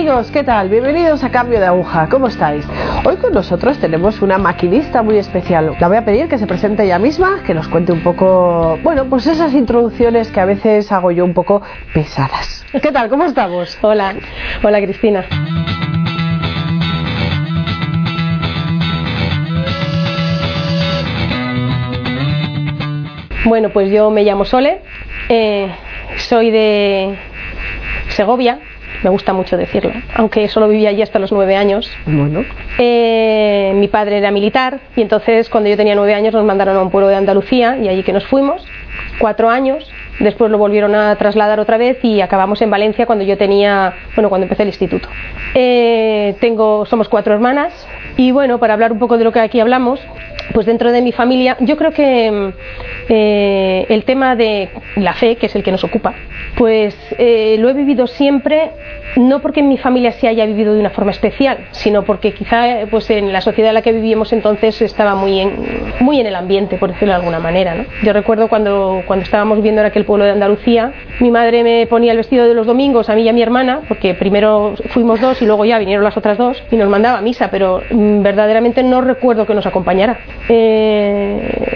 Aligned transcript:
amigos, 0.00 0.30
¿qué 0.30 0.42
tal? 0.42 0.70
Bienvenidos 0.70 1.22
a 1.24 1.30
Cambio 1.30 1.60
de 1.60 1.66
Aguja, 1.66 2.08
¿cómo 2.10 2.28
estáis? 2.28 2.66
Hoy 3.04 3.16
con 3.16 3.34
nosotros 3.34 3.78
tenemos 3.78 4.22
una 4.22 4.38
maquinista 4.38 5.02
muy 5.02 5.18
especial. 5.18 5.76
La 5.78 5.88
voy 5.88 5.98
a 5.98 6.06
pedir 6.06 6.26
que 6.26 6.38
se 6.38 6.46
presente 6.46 6.84
ella 6.84 6.98
misma, 6.98 7.42
que 7.46 7.52
nos 7.52 7.68
cuente 7.68 7.92
un 7.92 8.02
poco, 8.02 8.78
bueno, 8.82 9.04
pues 9.10 9.26
esas 9.26 9.52
introducciones 9.52 10.30
que 10.30 10.40
a 10.40 10.46
veces 10.46 10.90
hago 10.90 11.10
yo 11.10 11.22
un 11.22 11.34
poco 11.34 11.60
pesadas. 11.92 12.64
¿Qué 12.72 12.90
tal? 12.90 13.10
¿Cómo 13.10 13.26
estamos? 13.26 13.76
Hola, 13.82 14.14
hola 14.62 14.80
Cristina. 14.80 15.22
Bueno, 23.44 23.68
pues 23.68 23.90
yo 23.90 24.10
me 24.10 24.24
llamo 24.24 24.46
Sole, 24.46 24.80
eh, 25.28 25.70
soy 26.16 26.50
de 26.50 27.18
Segovia, 28.08 28.60
me 29.02 29.10
gusta 29.10 29.32
mucho 29.32 29.56
decirlo, 29.56 29.92
aunque 30.14 30.48
solo 30.48 30.68
vivía 30.68 30.90
allí 30.90 31.02
hasta 31.02 31.18
los 31.18 31.32
nueve 31.32 31.56
años. 31.56 31.90
Bueno. 32.06 32.44
Eh, 32.78 33.72
mi 33.76 33.88
padre 33.88 34.18
era 34.18 34.30
militar 34.30 34.80
y 34.96 35.02
entonces 35.02 35.48
cuando 35.48 35.68
yo 35.68 35.76
tenía 35.76 35.94
nueve 35.94 36.14
años 36.14 36.34
nos 36.34 36.44
mandaron 36.44 36.76
a 36.76 36.82
un 36.82 36.90
pueblo 36.90 37.08
de 37.08 37.16
Andalucía 37.16 37.78
y 37.78 37.88
allí 37.88 38.02
que 38.02 38.12
nos 38.12 38.26
fuimos, 38.26 38.64
cuatro 39.18 39.50
años, 39.50 39.90
después 40.18 40.50
lo 40.50 40.58
volvieron 40.58 40.94
a 40.94 41.14
trasladar 41.16 41.60
otra 41.60 41.78
vez 41.78 41.98
y 42.02 42.20
acabamos 42.20 42.60
en 42.62 42.70
Valencia 42.70 43.06
cuando 43.06 43.24
yo 43.24 43.36
tenía, 43.36 43.94
bueno, 44.14 44.28
cuando 44.28 44.44
empecé 44.44 44.62
el 44.62 44.68
instituto. 44.68 45.08
Eh, 45.54 46.36
tengo, 46.40 46.86
somos 46.86 47.08
cuatro 47.08 47.34
hermanas 47.34 47.72
y 48.16 48.32
bueno, 48.32 48.58
para 48.58 48.74
hablar 48.74 48.92
un 48.92 48.98
poco 48.98 49.18
de 49.18 49.24
lo 49.24 49.32
que 49.32 49.40
aquí 49.40 49.60
hablamos, 49.60 50.00
pues 50.52 50.66
dentro 50.66 50.92
de 50.92 51.02
mi 51.02 51.12
familia, 51.12 51.56
yo 51.60 51.76
creo 51.76 51.92
que 51.92 52.52
eh, 53.08 53.86
el 53.88 54.04
tema 54.04 54.36
de 54.36 54.70
la 54.96 55.14
fe, 55.14 55.36
que 55.36 55.46
es 55.46 55.54
el 55.54 55.62
que 55.62 55.72
nos 55.72 55.84
ocupa, 55.84 56.14
pues 56.56 56.96
eh, 57.18 57.56
lo 57.58 57.68
he 57.68 57.74
vivido 57.74 58.06
siempre, 58.06 58.70
no 59.16 59.40
porque 59.40 59.60
en 59.60 59.68
mi 59.68 59.78
familia 59.78 60.12
se 60.12 60.28
haya 60.28 60.46
vivido 60.46 60.74
de 60.74 60.80
una 60.80 60.90
forma 60.90 61.10
especial, 61.10 61.68
sino 61.72 62.02
porque 62.02 62.32
quizá 62.32 62.86
pues 62.90 63.10
en 63.10 63.32
la 63.32 63.40
sociedad 63.40 63.70
en 63.70 63.74
la 63.74 63.82
que 63.82 63.92
vivíamos 63.92 64.32
entonces 64.32 64.80
estaba 64.82 65.14
muy 65.14 65.40
en, 65.40 65.52
muy 66.00 66.20
en 66.20 66.26
el 66.26 66.36
ambiente, 66.36 66.76
por 66.76 66.92
decirlo 66.92 67.12
de 67.12 67.20
alguna 67.20 67.38
manera. 67.38 67.74
¿no? 67.74 67.84
Yo 68.02 68.12
recuerdo 68.12 68.48
cuando, 68.48 69.02
cuando 69.06 69.24
estábamos 69.24 69.58
viviendo 69.58 69.80
en 69.80 69.86
aquel 69.86 70.04
pueblo 70.04 70.24
de 70.24 70.32
Andalucía, 70.32 70.92
mi 71.20 71.30
madre 71.30 71.62
me 71.64 71.86
ponía 71.86 72.12
el 72.12 72.18
vestido 72.18 72.46
de 72.46 72.54
los 72.54 72.66
domingos 72.66 73.08
a 73.08 73.14
mí 73.14 73.22
y 73.22 73.28
a 73.28 73.32
mi 73.32 73.42
hermana, 73.42 73.80
porque 73.88 74.14
primero 74.14 74.74
fuimos 74.90 75.20
dos 75.20 75.40
y 75.42 75.46
luego 75.46 75.64
ya 75.64 75.78
vinieron 75.78 76.04
las 76.04 76.16
otras 76.16 76.38
dos, 76.38 76.62
y 76.70 76.76
nos 76.76 76.88
mandaba 76.88 77.18
a 77.18 77.22
misa, 77.22 77.50
pero 77.50 77.82
mm, 77.90 78.22
verdaderamente 78.22 78.82
no 78.82 79.00
recuerdo 79.00 79.46
que 79.46 79.54
nos 79.54 79.66
acompañara. 79.66 80.18
Eh, 80.48 81.70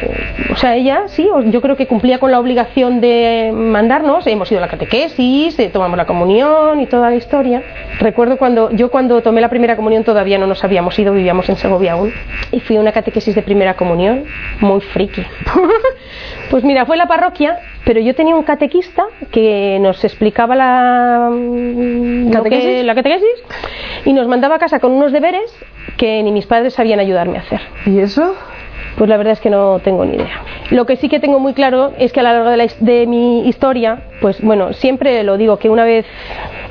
o 0.51 0.57
sea, 0.57 0.77
ella 0.77 1.03
sí, 1.07 1.29
yo 1.47 1.61
creo 1.61 1.77
que 1.77 1.87
cumplía 1.87 2.19
con 2.19 2.31
la 2.31 2.39
obligación 2.39 3.01
de 3.01 3.51
mandarnos, 3.53 4.27
hemos 4.27 4.51
ido 4.51 4.59
a 4.59 4.63
la 4.63 4.69
catequesis, 4.69 5.59
eh, 5.59 5.69
tomamos 5.69 5.97
la 5.97 6.07
comunión 6.07 6.81
y 6.81 6.87
toda 6.87 7.11
la 7.11 7.17
historia. 7.17 7.63
Recuerdo 7.99 8.37
cuando 8.37 8.71
yo 8.71 8.91
cuando 8.91 9.21
tomé 9.23 9.41
la 9.41 9.49
primera 9.49 9.77
comunión 9.77 10.05
todavía 10.05 10.39
no 10.39 10.47
nos 10.47 10.63
habíamos 10.65 10.99
ido, 10.99 11.13
vivíamos 11.13 11.49
en 11.49 11.57
Segovia 11.57 11.93
aún, 11.93 12.13
y 12.53 12.61
fui 12.61 12.77
a 12.77 12.81
una 12.81 12.93
catequesis 12.93 13.35
de 13.35 13.43
primera 13.43 13.75
comunión, 13.75 14.25
muy 14.61 14.81
friki. 14.81 15.23
pues 16.51 16.65
mira, 16.65 16.87
fue 16.87 16.97
la 16.97 17.07
parroquia, 17.07 17.59
pero 17.85 18.01
yo 18.01 18.15
tenía 18.15 18.35
un 18.35 18.45
catequista 18.45 19.05
que 19.31 19.79
nos 19.81 20.05
explicaba 20.05 20.55
la 20.55 21.31
¿Catequesis? 22.33 22.85
la 22.85 22.95
catequesis 22.95 23.43
y 24.05 24.13
nos 24.13 24.29
mandaba 24.29 24.57
a 24.57 24.59
casa 24.59 24.79
con 24.79 24.93
unos 24.93 25.13
deberes 25.13 25.55
que 25.97 26.23
ni 26.23 26.33
mis 26.33 26.47
padres 26.47 26.75
sabían 26.75 27.01
ayudarme 27.01 27.39
a 27.39 27.41
hacer. 27.41 27.61
¿Y 27.87 27.99
eso? 27.99 28.35
Pues 28.97 29.11
la 29.11 29.17
verdad 29.17 29.33
es 29.33 29.41
que 29.41 29.51
no 29.51 29.81
tengo 29.81 30.05
ni 30.05 30.15
idea. 30.17 30.43
Lo 30.71 30.87
que 30.87 30.97
sí 30.97 31.09
que 31.09 31.21
tengo 31.21 31.41
muy 31.41 31.53
claro 31.53 31.93
es 31.99 32.13
que 32.13 32.21
a 32.21 32.23
lo 32.23 32.29
largo 32.31 32.51
de, 32.51 32.57
la, 32.57 32.67
de 32.81 33.07
mi 33.07 33.49
historia, 33.49 34.03
pues 34.21 34.41
bueno, 34.41 34.73
siempre 34.73 35.23
lo 35.25 35.37
digo 35.37 35.59
que 35.59 35.69
una 35.69 35.85
vez 35.85 36.07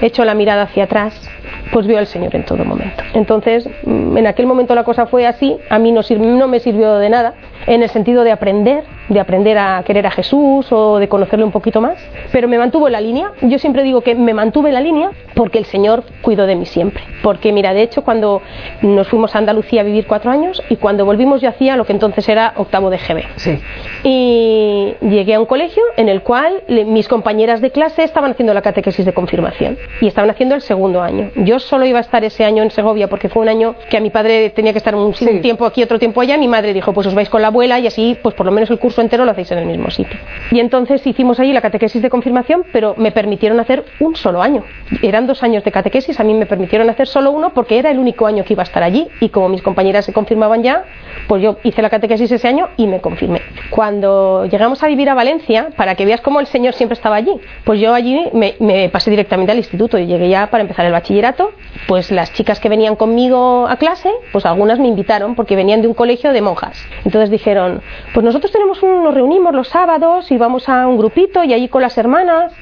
hecho 0.01 0.23
la 0.25 0.33
mirada 0.33 0.63
hacia 0.63 0.85
atrás, 0.85 1.29
pues 1.73 1.87
veo 1.87 1.97
al 1.97 2.07
Señor 2.07 2.35
en 2.35 2.45
todo 2.45 2.63
momento. 2.63 3.03
Entonces, 3.13 3.67
mm, 3.83 4.15
en 4.17 4.27
aquel 4.27 4.45
momento 4.45 4.75
la 4.75 4.83
cosa 4.83 5.07
fue 5.07 5.25
así, 5.25 5.57
a 5.69 5.79
mí 5.79 5.91
no, 5.91 6.01
no 6.17 6.47
me 6.47 6.59
sirvió 6.59 6.95
de 6.95 7.09
nada, 7.09 7.33
en 7.65 7.81
el 7.81 7.89
sentido 7.89 8.23
de 8.23 8.31
aprender, 8.31 8.83
de 9.09 9.19
aprender 9.19 9.57
a 9.57 9.83
querer 9.83 10.05
a 10.07 10.11
Jesús 10.11 10.71
o 10.71 10.99
de 10.99 11.07
conocerle 11.07 11.45
un 11.45 11.51
poquito 11.51 11.81
más, 11.81 11.97
pero 12.31 12.47
me 12.47 12.57
mantuvo 12.57 12.87
en 12.87 12.93
la 12.93 13.01
línea. 13.01 13.31
Yo 13.41 13.59
siempre 13.59 13.83
digo 13.83 14.01
que 14.01 14.15
me 14.15 14.33
mantuve 14.33 14.69
en 14.69 14.75
la 14.75 14.81
línea 14.81 15.11
porque 15.35 15.59
el 15.59 15.65
Señor 15.65 16.03
cuidó 16.21 16.45
de 16.45 16.55
mí 16.55 16.65
siempre. 16.65 17.03
Porque 17.21 17.51
mira, 17.51 17.73
de 17.73 17.81
hecho, 17.81 18.03
cuando 18.03 18.41
nos 18.81 19.07
fuimos 19.07 19.35
a 19.35 19.39
Andalucía 19.39 19.81
a 19.81 19.83
vivir 19.83 20.05
cuatro 20.07 20.31
años 20.31 20.61
y 20.69 20.75
cuando 20.75 21.05
volvimos 21.05 21.41
yo 21.41 21.49
hacía 21.49 21.75
lo 21.75 21.85
que 21.85 21.93
entonces 21.93 22.27
era 22.29 22.53
octavo 22.57 22.89
de 22.89 22.97
GB. 22.97 23.23
Sí. 23.37 23.59
Y 24.03 24.95
llegué 25.01 25.35
a 25.35 25.39
un 25.39 25.45
colegio 25.45 25.83
en 25.97 26.09
el 26.09 26.21
cual 26.21 26.63
mis 26.67 27.07
compañeras 27.07 27.61
de 27.61 27.71
clase 27.71 28.03
estaban 28.03 28.31
haciendo 28.31 28.53
la 28.53 28.61
catequesis 28.61 29.05
de 29.05 29.13
confirmación 29.13 29.77
y 30.01 30.07
estaban 30.07 30.29
haciendo 30.29 30.55
el 30.55 30.61
segundo 30.61 31.01
año. 31.01 31.31
Yo 31.35 31.59
solo 31.63 31.85
iba 31.85 31.99
a 31.99 32.01
estar 32.01 32.23
ese 32.23 32.45
año 32.45 32.63
en 32.63 32.71
Segovia 32.71 33.07
porque 33.07 33.29
fue 33.29 33.41
un 33.41 33.49
año 33.49 33.75
que 33.89 33.97
a 33.97 33.99
mi 33.99 34.09
padre 34.09 34.49
tenía 34.51 34.71
que 34.71 34.77
estar 34.77 34.95
un, 34.95 35.13
sí. 35.13 35.39
tiempo 35.41 35.65
aquí, 35.65 35.83
otro 35.83 35.99
tiempo 35.99 36.21
allá. 36.21 36.37
Mi 36.37 36.47
madre 36.47 36.73
dijo, 36.73 36.93
pues 36.93 37.07
os 37.07 37.13
vais 37.13 37.29
con 37.29 37.41
la 37.41 37.47
abuela 37.47 37.79
y 37.79 37.87
así, 37.87 38.17
pues 38.21 38.35
por 38.35 38.45
lo 38.45 38.51
menos 38.51 38.69
el 38.69 38.79
curso 38.79 39.01
entero 39.01 39.25
lo 39.25 39.31
hacéis 39.31 39.51
en 39.51 39.59
el 39.59 39.65
mismo 39.65 39.89
sitio. 39.89 40.17
Y 40.51 40.59
entonces 40.59 41.05
hicimos 41.05 41.39
allí 41.39 41.53
la 41.53 41.61
catequesis 41.61 42.01
de 42.01 42.09
confirmación, 42.09 42.65
pero 42.71 42.95
me 42.97 43.11
permitieron 43.11 43.59
hacer 43.59 43.85
un 43.99 44.15
solo 44.15 44.41
año. 44.41 44.63
Eran 45.01 45.27
dos 45.27 45.43
años 45.43 45.63
de 45.63 45.71
catequesis, 45.71 46.19
a 46.19 46.23
mí 46.23 46.33
me 46.33 46.45
permitieron 46.45 46.89
hacer 46.89 47.07
solo 47.07 47.31
uno 47.31 47.53
porque 47.53 47.77
era 47.77 47.91
el 47.91 47.99
único 47.99 48.27
año 48.27 48.43
que 48.43 48.53
iba 48.53 48.63
a 48.63 48.65
estar 48.65 48.83
allí 48.83 49.07
y 49.19 49.29
como 49.29 49.49
mis 49.49 49.61
compañeras 49.61 50.05
se 50.05 50.13
confirmaban 50.13 50.63
ya, 50.63 50.83
pues 51.27 51.41
yo 51.41 51.57
hice 51.63 51.81
la 51.81 51.89
catequesis 51.89 52.31
ese 52.31 52.47
año 52.47 52.69
y 52.77 52.87
me 52.87 53.01
confirmé. 53.01 53.41
Cuando 53.69 54.45
llegamos 54.45 54.83
a 54.83 54.87
vivir 54.87 55.09
a 55.09 55.13
Valencia, 55.13 55.69
para 55.75 55.95
que 55.95 56.05
veas 56.05 56.21
cómo 56.21 56.39
el 56.39 56.47
Señor 56.47 56.73
siempre 56.73 56.93
estaba 56.93 57.15
allí, 57.15 57.33
pues 57.63 57.79
yo 57.79 57.93
allí 57.93 58.29
me, 58.33 58.55
me 58.59 58.89
pasé 58.89 59.09
directamente 59.09 59.51
al 59.51 59.57
instituto 59.57 59.97
y 59.97 60.05
llegué 60.05 60.29
ya 60.29 60.47
para 60.47 60.61
empezar 60.61 60.85
el 60.85 60.91
bachillerato, 60.91 61.51
pues 61.87 62.11
las 62.11 62.33
chicas 62.33 62.59
que 62.59 62.69
venían 62.69 62.95
conmigo 62.95 63.67
a 63.67 63.77
clase, 63.77 64.11
pues 64.31 64.45
algunas 64.45 64.79
me 64.79 64.87
invitaron 64.87 65.35
porque 65.35 65.55
venían 65.55 65.81
de 65.81 65.87
un 65.87 65.93
colegio 65.93 66.33
de 66.33 66.41
monjas. 66.41 66.77
Entonces 67.05 67.29
dijeron, 67.29 67.81
pues 68.13 68.23
nosotros 68.23 68.51
tenemos 68.51 68.81
nos 68.83 69.13
reunimos 69.13 69.53
los 69.53 69.69
sábados 69.69 70.31
y 70.31 70.37
vamos 70.37 70.69
a 70.69 70.87
un 70.87 70.97
grupito 70.97 71.43
y 71.43 71.53
allí 71.53 71.67
con 71.67 71.81
las 71.81 71.97
hermanas, 71.97 72.53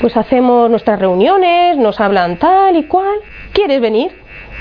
pues 0.00 0.16
hacemos 0.16 0.70
nuestras 0.70 0.98
reuniones, 0.98 1.76
nos 1.76 2.00
hablan 2.00 2.38
tal 2.38 2.76
y 2.76 2.84
cual. 2.84 3.18
¿Quieres 3.52 3.80
venir? 3.80 4.12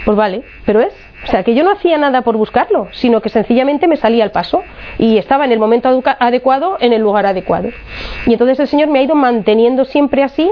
Pues 0.05 0.17
vale, 0.17 0.43
pero 0.65 0.79
es 0.79 0.93
o 1.23 1.27
sea, 1.27 1.43
que 1.43 1.53
yo 1.53 1.63
no 1.63 1.71
hacía 1.71 1.97
nada 1.97 2.21
por 2.21 2.37
buscarlo, 2.37 2.87
sino 2.93 3.21
que 3.21 3.29
sencillamente 3.29 3.87
me 3.87 3.97
salía 3.97 4.23
al 4.23 4.31
paso 4.31 4.63
y 4.97 5.17
estaba 5.17 5.45
en 5.45 5.51
el 5.51 5.59
momento 5.59 6.01
adecuado, 6.19 6.77
en 6.79 6.93
el 6.93 7.01
lugar 7.01 7.25
adecuado. 7.25 7.69
Y 8.25 8.33
entonces 8.33 8.59
el 8.59 8.67
Señor 8.67 8.89
me 8.89 8.99
ha 8.99 9.03
ido 9.03 9.15
manteniendo 9.15 9.85
siempre 9.85 10.23
así, 10.23 10.49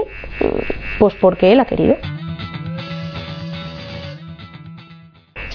pues 0.98 1.14
porque 1.14 1.52
Él 1.52 1.60
ha 1.60 1.64
querido. 1.64 1.96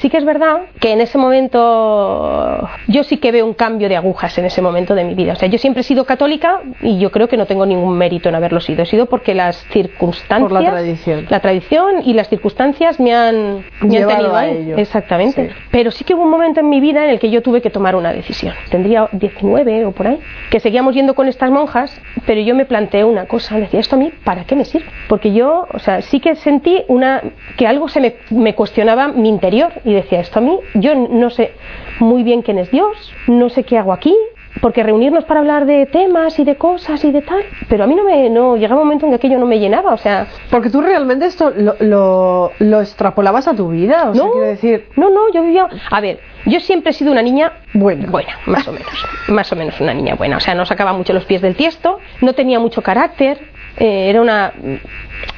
Sí 0.03 0.09
que 0.09 0.17
es 0.17 0.25
verdad 0.25 0.63
que 0.81 0.91
en 0.91 0.99
ese 0.99 1.17
momento 1.17 2.67
yo 2.87 3.03
sí 3.05 3.17
que 3.17 3.31
veo 3.31 3.45
un 3.45 3.53
cambio 3.53 3.87
de 3.87 3.95
agujas 3.95 4.37
en 4.37 4.43
ese 4.43 4.61
momento 4.61 4.95
de 4.95 5.05
mi 5.05 5.15
vida. 5.15 5.31
O 5.31 5.35
sea, 5.37 5.47
yo 5.47 5.57
siempre 5.57 5.79
he 5.79 5.83
sido 5.83 6.03
católica 6.03 6.59
y 6.81 6.99
yo 6.99 7.09
creo 7.09 7.29
que 7.29 7.37
no 7.37 7.45
tengo 7.45 7.65
ningún 7.65 7.97
mérito 7.97 8.27
en 8.27 8.35
haberlo 8.35 8.59
sido. 8.59 8.83
He 8.83 8.85
sido 8.85 9.05
porque 9.05 9.33
las 9.33 9.55
circunstancias, 9.71 10.51
Por 10.51 10.61
la 10.61 10.71
tradición. 10.71 11.25
la 11.29 11.39
tradición 11.39 12.01
y 12.03 12.13
las 12.13 12.27
circunstancias 12.27 12.99
me 12.99 13.13
han, 13.15 13.63
me 13.81 13.97
han 13.97 14.07
tenido 14.09 14.35
a 14.35 14.39
ahí. 14.41 14.57
ello. 14.57 14.77
Exactamente. 14.77 15.47
Sí. 15.49 15.55
Pero 15.71 15.91
sí 15.91 16.03
que 16.03 16.13
hubo 16.15 16.23
un 16.23 16.29
momento 16.31 16.59
en 16.59 16.67
mi 16.69 16.81
vida 16.81 17.05
en 17.05 17.09
el 17.11 17.19
que 17.19 17.29
yo 17.29 17.41
tuve 17.41 17.61
que 17.61 17.69
tomar 17.69 17.95
una 17.95 18.11
decisión. 18.11 18.53
Tendría 18.69 19.07
19 19.13 19.85
o 19.85 19.91
por 19.93 20.07
ahí. 20.07 20.19
Que 20.49 20.59
seguíamos 20.59 20.93
yendo 20.95 21.13
con 21.15 21.29
estas 21.29 21.49
monjas, 21.49 21.97
pero 22.25 22.41
yo 22.41 22.55
me 22.55 22.65
planteé 22.65 23.05
una 23.05 23.25
cosa. 23.25 23.57
Decía, 23.57 23.79
¿esto 23.79 23.95
a 23.95 23.99
mí 23.99 24.11
para 24.25 24.43
qué 24.43 24.57
me 24.57 24.65
sirve? 24.65 24.87
Porque 25.07 25.31
yo, 25.31 25.65
o 25.73 25.79
sea, 25.79 26.01
sí 26.01 26.19
que 26.19 26.35
sentí 26.35 26.83
una, 26.89 27.21
que 27.55 27.67
algo 27.67 27.87
se 27.87 28.01
me, 28.01 28.15
me 28.31 28.53
cuestionaba 28.53 29.07
mi 29.07 29.29
interior 29.29 29.71
y 29.85 29.92
decía 29.93 30.19
esto 30.19 30.39
a 30.39 30.41
mí, 30.41 30.59
yo 30.75 30.95
no 30.95 31.29
sé 31.29 31.53
muy 31.99 32.23
bien 32.23 32.41
quién 32.41 32.57
es 32.57 32.71
Dios, 32.71 33.13
no 33.27 33.49
sé 33.49 33.63
qué 33.63 33.77
hago 33.77 33.93
aquí, 33.93 34.15
porque 34.61 34.83
reunirnos 34.83 35.25
para 35.25 35.39
hablar 35.39 35.65
de 35.65 35.85
temas 35.87 36.37
y 36.37 36.43
de 36.43 36.55
cosas 36.55 37.03
y 37.03 37.11
de 37.11 37.21
tal, 37.21 37.43
pero 37.69 37.83
a 37.83 37.87
mí 37.87 37.95
no 37.95 38.03
me, 38.03 38.29
no, 38.29 38.55
llegaba 38.55 38.81
un 38.81 38.87
momento 38.87 39.05
en 39.05 39.11
que 39.11 39.15
aquello 39.15 39.39
no 39.39 39.45
me 39.45 39.59
llenaba, 39.59 39.93
o 39.93 39.97
sea, 39.97 40.27
Porque 40.51 40.69
tú 40.69 40.79
realmente 40.81 41.25
esto 41.25 41.51
lo, 41.55 41.75
lo, 41.79 42.51
lo 42.59 42.81
extrapolabas 42.81 43.47
a 43.47 43.55
tu 43.55 43.69
vida, 43.69 44.09
o 44.09 44.13
sea, 44.13 44.23
no, 44.23 44.31
quiero 44.31 44.47
decir, 44.47 44.87
no, 44.95 45.09
no, 45.09 45.31
yo 45.33 45.41
vivía, 45.41 45.67
a 45.89 46.01
ver, 46.01 46.19
yo 46.45 46.59
siempre 46.59 46.91
he 46.91 46.93
sido 46.93 47.11
una 47.11 47.21
niña 47.23 47.53
Buena. 47.73 48.07
buena, 48.09 48.37
más 48.45 48.67
o 48.67 48.71
menos, 48.71 49.05
más 49.29 49.51
o 49.51 49.55
menos 49.55 49.79
una 49.81 49.93
niña 49.93 50.15
buena, 50.15 50.37
o 50.37 50.39
sea, 50.39 50.53
no 50.53 50.65
sacaba 50.65 50.93
mucho 50.93 51.13
los 51.13 51.25
pies 51.25 51.41
del 51.41 51.55
tiesto, 51.55 51.99
no 52.21 52.33
tenía 52.33 52.59
mucho 52.59 52.83
carácter, 52.83 53.39
eh, 53.77 54.09
era 54.09 54.21
una, 54.21 54.53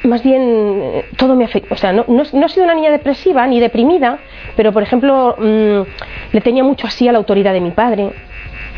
más 0.04 0.22
bien, 0.22 1.02
todo 1.16 1.34
me 1.34 1.44
afectó, 1.44 1.74
o 1.74 1.76
sea, 1.76 1.92
no, 1.92 2.04
no, 2.08 2.22
no 2.32 2.46
he 2.46 2.48
sido 2.48 2.64
una 2.64 2.74
niña 2.74 2.90
depresiva 2.90 3.46
ni 3.46 3.60
deprimida, 3.60 4.18
pero 4.56 4.72
por 4.72 4.82
ejemplo, 4.82 5.36
mm, 5.38 5.80
le 6.32 6.40
tenía 6.40 6.62
mucho 6.64 6.86
así 6.86 7.08
a 7.08 7.12
la 7.12 7.18
autoridad 7.18 7.52
de 7.52 7.60
mi 7.60 7.70
padre, 7.70 8.10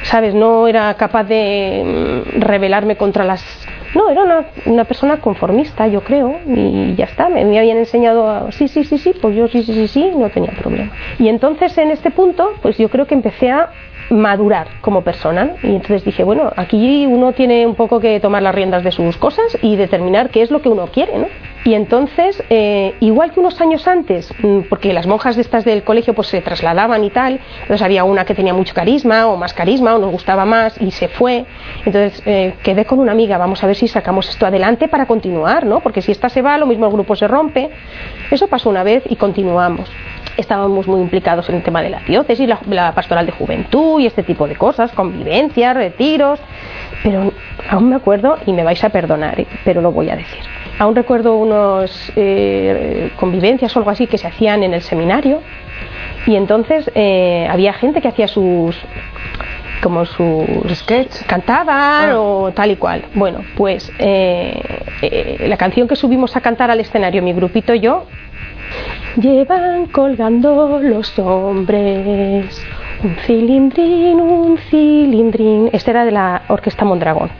¿sabes? 0.02 0.34
No 0.34 0.68
era 0.68 0.94
capaz 0.94 1.24
de 1.24 2.24
mm, 2.36 2.40
rebelarme 2.40 2.96
contra 2.96 3.24
las... 3.24 3.66
No, 3.94 4.10
era 4.10 4.22
una, 4.22 4.46
una 4.66 4.84
persona 4.84 5.16
conformista, 5.16 5.86
yo 5.88 6.02
creo, 6.02 6.38
y 6.46 6.94
ya 6.94 7.06
está. 7.06 7.30
Me, 7.30 7.44
me 7.44 7.58
habían 7.58 7.78
enseñado 7.78 8.28
a, 8.28 8.52
sí, 8.52 8.68
sí, 8.68 8.84
sí, 8.84 8.98
sí, 8.98 9.14
pues 9.20 9.34
yo 9.34 9.48
sí, 9.48 9.62
sí, 9.62 9.72
sí, 9.72 9.88
sí, 9.88 10.10
no 10.14 10.28
tenía 10.28 10.52
problema. 10.52 10.92
Y 11.18 11.28
entonces 11.28 11.76
en 11.78 11.90
este 11.90 12.10
punto, 12.10 12.52
pues 12.60 12.76
yo 12.76 12.90
creo 12.90 13.06
que 13.06 13.14
empecé 13.14 13.50
a 13.50 13.70
madurar 14.10 14.68
como 14.80 15.02
persona 15.02 15.52
y 15.62 15.68
entonces 15.68 16.04
dije 16.04 16.24
bueno 16.24 16.52
aquí 16.56 17.06
uno 17.06 17.32
tiene 17.32 17.66
un 17.66 17.74
poco 17.74 18.00
que 18.00 18.20
tomar 18.20 18.42
las 18.42 18.54
riendas 18.54 18.84
de 18.84 18.92
sus 18.92 19.16
cosas 19.16 19.58
y 19.62 19.76
determinar 19.76 20.30
qué 20.30 20.42
es 20.42 20.50
lo 20.50 20.62
que 20.62 20.68
uno 20.68 20.86
quiere 20.86 21.18
¿no? 21.18 21.26
Y 21.68 21.74
entonces, 21.74 22.42
eh, 22.48 22.94
igual 23.00 23.30
que 23.30 23.40
unos 23.40 23.60
años 23.60 23.86
antes, 23.86 24.32
mm, 24.42 24.60
porque 24.70 24.94
las 24.94 25.06
monjas 25.06 25.36
de 25.36 25.42
estas 25.42 25.66
del 25.66 25.82
colegio 25.82 26.14
pues 26.14 26.28
se 26.28 26.40
trasladaban 26.40 27.04
y 27.04 27.10
tal, 27.10 27.40
entonces 27.60 27.82
había 27.82 28.04
una 28.04 28.24
que 28.24 28.34
tenía 28.34 28.54
mucho 28.54 28.72
carisma 28.72 29.26
o 29.26 29.36
más 29.36 29.52
carisma 29.52 29.94
o 29.94 29.98
nos 29.98 30.10
gustaba 30.10 30.46
más 30.46 30.80
y 30.80 30.92
se 30.92 31.08
fue. 31.08 31.44
Entonces 31.84 32.22
eh, 32.24 32.54
quedé 32.62 32.86
con 32.86 33.00
una 33.00 33.12
amiga, 33.12 33.36
vamos 33.36 33.62
a 33.62 33.66
ver 33.66 33.76
si 33.76 33.86
sacamos 33.86 34.30
esto 34.30 34.46
adelante 34.46 34.88
para 34.88 35.04
continuar, 35.04 35.66
¿no? 35.66 35.80
Porque 35.80 36.00
si 36.00 36.10
esta 36.10 36.30
se 36.30 36.40
va, 36.40 36.56
lo 36.56 36.64
mismo 36.64 36.86
el 36.86 36.92
grupo 36.92 37.14
se 37.16 37.28
rompe. 37.28 37.68
Eso 38.30 38.48
pasó 38.48 38.70
una 38.70 38.82
vez 38.82 39.02
y 39.06 39.16
continuamos 39.16 39.90
estábamos 40.38 40.86
muy 40.86 41.00
implicados 41.00 41.48
en 41.48 41.56
el 41.56 41.62
tema 41.64 41.82
de 41.82 41.90
la 41.90 41.98
diócesis, 42.06 42.48
la, 42.48 42.60
la, 42.70 42.92
pastoral 42.92 43.26
de 43.26 43.32
juventud 43.32 44.00
y 44.00 44.06
este 44.06 44.22
tipo 44.22 44.46
de 44.46 44.54
cosas, 44.54 44.92
convivencias, 44.92 45.74
retiros, 45.74 46.38
pero 47.02 47.32
aún 47.68 47.88
me 47.88 47.96
acuerdo, 47.96 48.38
y 48.46 48.52
me 48.52 48.62
vais 48.62 48.82
a 48.84 48.88
perdonar, 48.90 49.40
¿eh? 49.40 49.46
pero 49.64 49.82
lo 49.82 49.90
voy 49.90 50.10
a 50.10 50.16
decir. 50.16 50.44
Aún 50.78 50.94
recuerdo 50.94 51.36
unos 51.36 52.12
eh, 52.14 53.10
convivencias 53.16 53.74
o 53.74 53.80
algo 53.80 53.90
así 53.90 54.06
que 54.06 54.18
se 54.18 54.26
hacían 54.28 54.62
en 54.62 54.74
el 54.74 54.82
seminario. 54.82 55.40
Y 56.26 56.36
entonces 56.36 56.90
eh, 56.94 57.46
había 57.50 57.72
gente 57.72 58.00
que 58.00 58.08
hacía 58.08 58.28
sus 58.28 58.76
como 59.82 60.04
sus 60.04 60.46
sketch. 60.74 61.24
cantaban 61.26 62.10
ah. 62.10 62.20
o 62.20 62.52
tal 62.52 62.70
y 62.70 62.76
cual. 62.76 63.04
Bueno 63.14 63.40
pues 63.56 63.90
eh, 63.98 64.60
eh, 65.02 65.46
la 65.48 65.56
canción 65.56 65.88
que 65.88 65.96
subimos 65.96 66.36
a 66.36 66.40
cantar 66.40 66.70
al 66.70 66.80
escenario 66.80 67.22
mi 67.22 67.32
grupito 67.32 67.74
y 67.74 67.80
yo 67.80 68.06
llevan 69.20 69.86
colgando 69.86 70.80
los 70.82 71.18
hombres. 71.18 72.64
Un 73.02 73.16
cilindrín 73.26 74.20
un 74.20 74.58
cilindrín. 74.70 75.70
Este 75.72 75.90
era 75.92 76.04
de 76.04 76.10
la 76.12 76.42
orquesta 76.48 76.84
Mondragón 76.84 77.30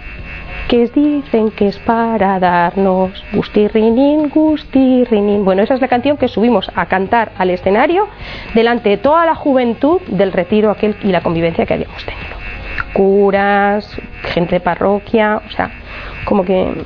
que 0.69 0.87
dicen 0.89 1.51
que 1.51 1.69
es 1.69 1.79
para 1.79 2.39
darnos 2.39 3.11
gustirrinin, 3.33 4.29
gustirrinin. 4.29 5.45
Bueno, 5.45 5.63
esa 5.63 5.75
es 5.75 5.81
la 5.81 5.89
canción 5.89 6.19
que 6.19 6.29
subimos 6.29 6.71
a 6.75 6.87
cantar 6.87 7.33
al 7.39 7.49
escenario 7.51 8.07
delante 8.55 8.91
de 8.91 8.99
toda 8.99 9.25
la 9.25 9.35
juventud 9.35 10.01
del 10.09 10.31
retiro 10.31 10.71
aquel 10.71 10.95
y 11.03 11.09
la 11.09 11.23
convivencia 11.23 11.65
que 11.65 11.75
habíamos 11.75 12.05
tenido. 12.05 12.37
Curas, 12.93 13.99
gente 14.25 14.57
de 14.57 14.61
parroquia, 14.61 15.41
o 15.47 15.51
sea, 15.51 15.71
como 16.27 16.45
que 16.45 16.85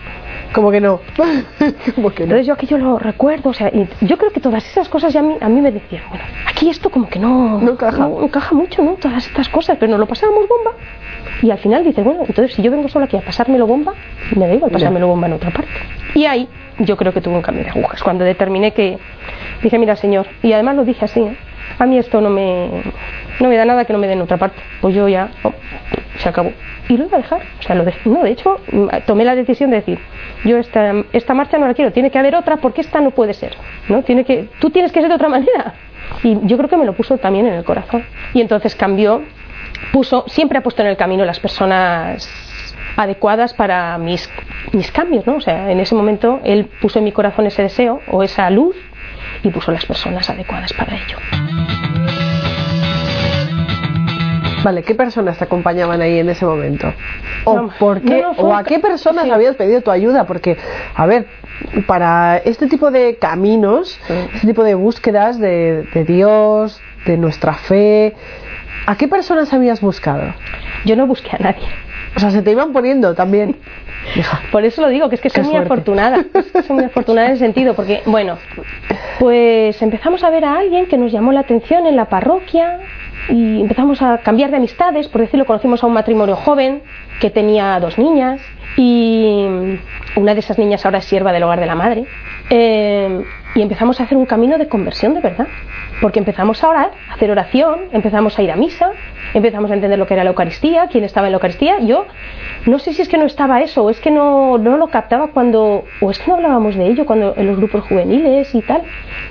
como 0.52 0.70
que 0.70 0.80
no. 0.80 1.00
como 1.94 2.10
que 2.10 2.20
no. 2.20 2.24
Entonces 2.24 2.46
yo 2.46 2.54
aquello 2.54 2.78
lo 2.78 2.98
recuerdo, 2.98 3.50
o 3.50 3.52
sea, 3.54 3.68
y 3.68 3.88
yo 4.00 4.16
creo 4.18 4.30
que 4.30 4.40
todas 4.40 4.64
esas 4.66 4.88
cosas 4.88 5.12
ya 5.12 5.20
a 5.20 5.22
mí, 5.22 5.36
a 5.40 5.48
mí 5.48 5.60
me 5.60 5.72
decían, 5.72 6.02
bueno, 6.08 6.24
aquí 6.48 6.68
esto 6.68 6.90
como 6.90 7.08
que 7.08 7.18
no, 7.18 7.58
no 7.58 7.72
encaja. 7.72 7.98
No, 7.98 8.22
encaja 8.22 8.54
mucho, 8.54 8.82
¿no? 8.82 8.92
Todas 8.92 9.26
estas 9.26 9.48
cosas, 9.48 9.76
pero 9.78 9.90
nos 9.90 10.00
lo 10.00 10.06
pasábamos 10.06 10.46
bomba. 10.48 10.72
Y 11.42 11.50
al 11.50 11.58
final 11.58 11.84
dice, 11.84 12.02
bueno, 12.02 12.20
entonces 12.26 12.54
si 12.54 12.62
yo 12.62 12.70
vengo 12.70 12.88
solo 12.88 13.04
aquí 13.06 13.16
a 13.16 13.20
pasármelo 13.20 13.66
bomba, 13.66 13.94
me 14.36 14.46
da 14.46 14.54
igual 14.54 14.70
pasármelo 14.70 15.08
bomba 15.08 15.26
en 15.26 15.34
otra 15.34 15.50
parte. 15.50 15.70
Y 16.14 16.26
ahí 16.26 16.48
yo 16.78 16.96
creo 16.96 17.12
que 17.12 17.20
tuve 17.20 17.34
un 17.34 17.42
cambio 17.42 17.64
de 17.64 17.70
agujas, 17.70 18.02
cuando 18.02 18.24
determiné 18.24 18.72
que, 18.72 18.98
dije, 19.62 19.78
mira 19.78 19.96
señor, 19.96 20.26
y 20.42 20.52
además 20.52 20.76
lo 20.76 20.84
dije 20.84 21.04
así, 21.04 21.20
¿eh? 21.20 21.36
A 21.78 21.86
mí 21.86 21.98
esto 21.98 22.20
no 22.20 22.30
me, 22.30 22.68
no 23.40 23.48
me 23.48 23.56
da 23.56 23.64
nada 23.64 23.84
que 23.84 23.92
no 23.92 23.98
me 23.98 24.06
den 24.06 24.20
otra 24.20 24.36
parte, 24.36 24.60
pues 24.80 24.94
yo 24.94 25.08
ya, 25.08 25.30
oh, 25.42 25.52
se 26.18 26.28
acabó. 26.28 26.52
Y 26.88 26.96
lo 26.96 27.06
iba 27.06 27.16
a 27.16 27.20
dejar, 27.20 27.42
o 27.60 27.62
sea, 27.62 27.74
no, 27.76 27.84
de 28.22 28.30
hecho, 28.30 28.60
tomé 29.06 29.24
la 29.24 29.34
decisión 29.34 29.70
de 29.70 29.76
decir, 29.76 29.98
yo 30.44 30.58
esta, 30.58 30.92
esta 31.12 31.34
marcha 31.34 31.58
no 31.58 31.66
la 31.66 31.74
quiero, 31.74 31.92
tiene 31.92 32.10
que 32.10 32.18
haber 32.18 32.34
otra 32.34 32.56
porque 32.56 32.80
esta 32.80 33.00
no 33.00 33.12
puede 33.12 33.34
ser, 33.34 33.54
¿no? 33.88 34.02
Tiene 34.02 34.24
que, 34.24 34.48
tú 34.58 34.70
tienes 34.70 34.92
que 34.92 35.00
ser 35.00 35.08
de 35.08 35.14
otra 35.14 35.28
manera. 35.28 35.74
Y 36.22 36.38
yo 36.42 36.56
creo 36.56 36.68
que 36.68 36.76
me 36.76 36.84
lo 36.84 36.92
puso 36.92 37.16
también 37.18 37.46
en 37.46 37.54
el 37.54 37.64
corazón. 37.64 38.04
Y 38.34 38.40
entonces 38.40 38.74
cambió 38.74 39.22
puso, 39.90 40.24
siempre 40.28 40.58
ha 40.58 40.62
puesto 40.62 40.82
en 40.82 40.88
el 40.88 40.96
camino 40.96 41.24
las 41.24 41.40
personas 41.40 42.28
adecuadas 42.96 43.54
para 43.54 43.96
mis, 43.98 44.28
mis 44.72 44.92
cambios, 44.92 45.26
¿no? 45.26 45.36
O 45.36 45.40
sea, 45.40 45.70
en 45.70 45.80
ese 45.80 45.94
momento 45.94 46.40
él 46.44 46.66
puso 46.80 46.98
en 46.98 47.06
mi 47.06 47.12
corazón 47.12 47.46
ese 47.46 47.62
deseo 47.62 48.00
o 48.10 48.22
esa 48.22 48.50
luz 48.50 48.76
y 49.42 49.50
puso 49.50 49.72
las 49.72 49.84
personas 49.86 50.28
adecuadas 50.28 50.72
para 50.72 50.94
ello. 50.94 51.18
Vale, 54.62 54.84
¿qué 54.84 54.94
personas 54.94 55.38
te 55.38 55.44
acompañaban 55.44 56.00
ahí 56.00 56.20
en 56.20 56.28
ese 56.28 56.46
momento? 56.46 56.92
¿O, 57.44 57.68
por 57.80 58.00
qué, 58.00 58.24
o 58.36 58.54
a 58.54 58.62
qué 58.62 58.78
personas 58.78 59.28
habías 59.28 59.56
pedido 59.56 59.80
tu 59.80 59.90
ayuda? 59.90 60.24
Porque, 60.24 60.56
a 60.94 61.04
ver, 61.06 61.26
para 61.86 62.36
este 62.38 62.68
tipo 62.68 62.92
de 62.92 63.16
caminos, 63.16 63.98
este 64.34 64.46
tipo 64.46 64.62
de 64.62 64.74
búsquedas 64.74 65.40
de, 65.40 65.88
de 65.92 66.04
Dios, 66.04 66.80
de 67.06 67.16
nuestra 67.16 67.54
fe, 67.54 68.14
¿A 68.86 68.96
qué 68.96 69.06
personas 69.06 69.52
habías 69.52 69.80
buscado? 69.80 70.34
Yo 70.84 70.96
no 70.96 71.06
busqué 71.06 71.36
a 71.36 71.38
nadie. 71.38 71.68
O 72.14 72.20
sea, 72.20 72.30
se 72.30 72.42
te 72.42 72.50
iban 72.50 72.72
poniendo 72.72 73.14
también. 73.14 73.56
Por 74.52 74.64
eso 74.64 74.82
lo 74.82 74.88
digo, 74.88 75.08
que 75.08 75.16
es 75.16 75.20
que 75.20 75.30
soy 75.30 75.44
muy 75.44 75.56
afortunada. 75.56 76.24
soy 76.66 76.76
muy 76.76 76.84
afortunada 76.84 77.28
en 77.28 77.34
ese 77.34 77.44
sentido, 77.44 77.74
porque, 77.74 78.02
bueno, 78.06 78.36
pues 79.18 79.80
empezamos 79.80 80.22
a 80.24 80.30
ver 80.30 80.44
a 80.44 80.56
alguien 80.56 80.86
que 80.86 80.98
nos 80.98 81.12
llamó 81.12 81.32
la 81.32 81.40
atención 81.40 81.86
en 81.86 81.96
la 81.96 82.06
parroquia 82.06 82.80
y 83.28 83.60
empezamos 83.60 84.02
a 84.02 84.18
cambiar 84.18 84.50
de 84.50 84.56
amistades, 84.56 85.08
por 85.08 85.20
decirlo, 85.20 85.46
conocimos 85.46 85.82
a 85.82 85.86
un 85.86 85.92
matrimonio 85.92 86.36
joven 86.36 86.82
que 87.20 87.30
tenía 87.30 87.78
dos 87.78 87.96
niñas 87.98 88.40
y 88.76 89.46
una 90.16 90.34
de 90.34 90.40
esas 90.40 90.58
niñas 90.58 90.84
ahora 90.84 90.98
es 90.98 91.04
sierva 91.04 91.32
del 91.32 91.44
hogar 91.44 91.60
de 91.60 91.66
la 91.66 91.74
madre. 91.74 92.04
Eh, 92.50 93.24
y 93.54 93.62
empezamos 93.62 94.00
a 94.00 94.04
hacer 94.04 94.18
un 94.18 94.26
camino 94.26 94.58
de 94.58 94.66
conversión 94.66 95.14
de 95.14 95.20
verdad 95.20 95.46
porque 96.02 96.18
empezamos 96.18 96.62
a 96.64 96.68
orar, 96.68 96.90
a 97.08 97.14
hacer 97.14 97.30
oración, 97.30 97.82
empezamos 97.92 98.36
a 98.38 98.42
ir 98.42 98.50
a 98.50 98.56
misa, 98.56 98.90
empezamos 99.34 99.70
a 99.70 99.74
entender 99.74 99.98
lo 99.98 100.06
que 100.06 100.14
era 100.14 100.24
la 100.24 100.30
Eucaristía, 100.30 100.88
quién 100.90 101.04
estaba 101.04 101.26
en 101.26 101.32
la 101.32 101.36
Eucaristía. 101.36 101.80
Yo 101.80 102.06
no 102.66 102.78
sé 102.78 102.92
si 102.92 103.02
es 103.02 103.08
que 103.08 103.18
no 103.18 103.24
estaba 103.24 103.60
eso, 103.60 103.84
o 103.84 103.90
es 103.90 104.00
que 104.00 104.10
no, 104.10 104.58
no 104.58 104.76
lo 104.76 104.88
captaba 104.88 105.28
cuando, 105.28 105.84
o 106.00 106.10
es 106.10 106.18
que 106.18 106.30
no 106.30 106.36
hablábamos 106.36 106.76
de 106.76 106.86
ello 106.86 107.06
cuando 107.06 107.34
en 107.36 107.46
los 107.46 107.56
grupos 107.56 107.84
juveniles 107.84 108.54
y 108.54 108.62
tal. 108.62 108.82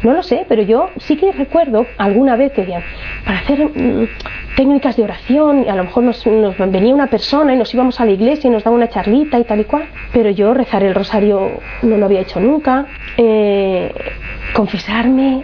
No 0.04 0.14
lo 0.14 0.24
sé, 0.24 0.46
pero 0.48 0.62
yo 0.64 0.90
sí 0.98 1.18
que 1.18 1.32
recuerdo 1.32 1.86
alguna 1.98 2.36
vez 2.36 2.52
que 2.54 2.62
decían, 2.62 2.84
para 3.26 3.40
hacer 3.40 3.66
mm, 3.68 4.08
técnicas 4.56 4.98
de 4.98 5.04
oración, 5.04 5.64
y 5.66 5.70
a 5.70 5.76
lo 5.76 5.84
mejor 5.84 6.04
nos, 6.04 6.24
venía 6.72 6.94
una 6.94 7.08
persona 7.08 7.54
y 7.54 7.58
nos 7.58 7.74
íbamos 7.74 8.00
a 8.00 8.06
la 8.06 8.12
iglesia 8.12 8.48
y 8.48 8.52
nos 8.52 8.64
daba 8.64 8.76
una 8.76 8.90
charlita 8.90 9.40
y 9.40 9.44
tal 9.44 9.62
y 9.62 9.64
cual, 9.66 9.86
pero 10.12 10.30
yo 10.30 10.54
rezar 10.54 10.84
el 10.84 10.96
rosario 10.96 11.60
no 11.84 11.98
lo 11.98 12.06
había 12.06 12.22
hecho 12.22 12.40
nunca, 12.40 12.86
eh, 13.18 13.94
confesarme 14.54 15.44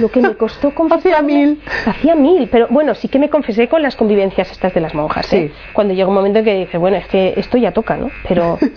lo 0.00 0.10
que 0.10 0.20
me 0.20 0.34
costó 0.34 0.74
confesar. 0.74 0.98
Hacía 0.98 1.22
mil. 1.22 1.60
Hacía 1.86 2.14
mil, 2.14 2.48
pero 2.50 2.66
bueno, 2.70 2.94
sí 2.94 3.08
que 3.08 3.18
me 3.18 3.30
confesé 3.30 3.68
con 3.68 3.82
las 3.82 3.96
convivencias 3.96 4.50
estas 4.50 4.74
de 4.74 4.80
las 4.80 4.94
monjas. 4.94 5.32
¿eh? 5.32 5.52
Cuando 5.72 5.94
llega 5.94 6.08
un 6.08 6.14
momento 6.14 6.40
en 6.40 6.44
que 6.44 6.54
dice, 6.54 6.78
bueno, 6.78 6.96
es 6.96 7.06
que 7.06 7.34
esto 7.36 7.56
ya 7.58 7.72
toca, 7.72 7.96
¿no? 7.96 8.10
Pero. 8.28 8.58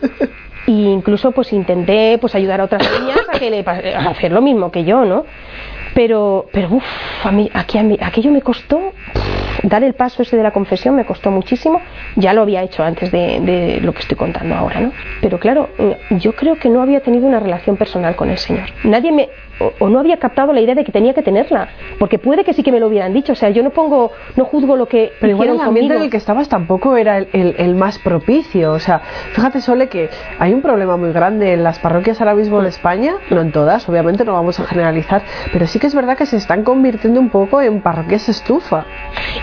incluso 0.67 1.31
pues 1.31 1.51
intenté 1.53 2.19
pues 2.19 2.35
ayudar 2.35 2.61
a 2.61 2.65
otras 2.65 2.87
niñas 2.99 3.21
a, 3.33 3.39
que 3.39 3.49
le, 3.49 3.65
a 3.67 4.09
hacer 4.09 4.31
lo 4.31 4.43
mismo 4.43 4.71
que 4.71 4.83
yo, 4.83 5.05
¿no? 5.05 5.25
Pero, 5.93 6.47
pero 6.53 6.69
uff, 6.69 7.25
a 7.25 7.31
mí, 7.31 7.49
aquí, 7.53 7.77
a 7.77 7.83
mí, 7.83 7.97
aquello 7.99 8.31
me 8.31 8.41
costó, 8.41 8.93
dar 9.63 9.83
el 9.83 9.93
paso 9.93 10.21
ese 10.21 10.37
de 10.37 10.43
la 10.43 10.51
confesión 10.51 10.95
me 10.95 11.05
costó 11.05 11.31
muchísimo. 11.31 11.81
Ya 12.15 12.33
lo 12.33 12.43
había 12.43 12.63
hecho 12.63 12.83
antes 12.83 13.11
de, 13.11 13.41
de, 13.41 13.81
lo 13.81 13.93
que 13.93 13.99
estoy 13.99 14.17
contando 14.17 14.55
ahora, 14.55 14.79
¿no? 14.79 14.91
Pero 15.21 15.39
claro, 15.39 15.69
yo 16.11 16.33
creo 16.33 16.55
que 16.55 16.69
no 16.69 16.81
había 16.81 17.01
tenido 17.01 17.27
una 17.27 17.39
relación 17.39 17.75
personal 17.75 18.15
con 18.15 18.29
el 18.29 18.37
Señor. 18.37 18.69
Nadie 18.83 19.11
me, 19.11 19.29
o, 19.79 19.89
no 19.89 19.99
había 19.99 20.17
captado 20.17 20.53
la 20.53 20.61
idea 20.61 20.75
de 20.75 20.83
que 20.83 20.91
tenía 20.91 21.13
que 21.13 21.21
tenerla, 21.21 21.69
porque 21.99 22.19
puede 22.19 22.43
que 22.43 22.53
sí 22.53 22.63
que 22.63 22.71
me 22.71 22.79
lo 22.79 22.87
hubieran 22.87 23.13
dicho, 23.13 23.33
o 23.33 23.35
sea, 23.35 23.49
yo 23.49 23.63
no 23.63 23.71
pongo, 23.71 24.11
no 24.35 24.45
juzgo 24.45 24.75
lo 24.75 24.87
que 24.87 25.11
Pero 25.19 25.31
igual 25.33 25.49
el 25.49 25.61
ambiente 25.61 25.95
en 25.95 26.03
el 26.03 26.09
que 26.09 26.17
estabas 26.17 26.49
tampoco 26.49 26.97
era 26.97 27.17
el, 27.17 27.27
el, 27.33 27.55
el, 27.57 27.75
más 27.75 27.99
propicio, 27.99 28.73
o 28.73 28.79
sea, 28.79 28.99
fíjate 29.33 29.61
Sole 29.61 29.87
que 29.87 30.09
hay 30.39 30.53
un 30.53 30.61
problema 30.61 30.97
muy 30.97 31.11
grande 31.11 31.53
en 31.53 31.63
las 31.63 31.79
parroquias 31.79 32.19
ahora 32.21 32.35
mismo 32.35 32.59
en 32.59 32.67
España, 32.67 33.15
no 33.29 33.41
en 33.41 33.51
todas, 33.51 33.87
obviamente 33.87 34.25
no 34.25 34.33
vamos 34.33 34.59
a 34.59 34.63
generalizar, 34.63 35.21
pero 35.51 35.67
sí 35.67 35.79
que 35.79 35.87
es 35.87 35.95
verdad 35.95 36.17
que 36.17 36.25
se 36.25 36.37
están 36.37 36.63
convirtiendo 36.63 37.19
un 37.19 37.29
poco 37.29 37.61
en 37.61 37.81
parroquias 37.81 38.29
estufa. 38.29 38.85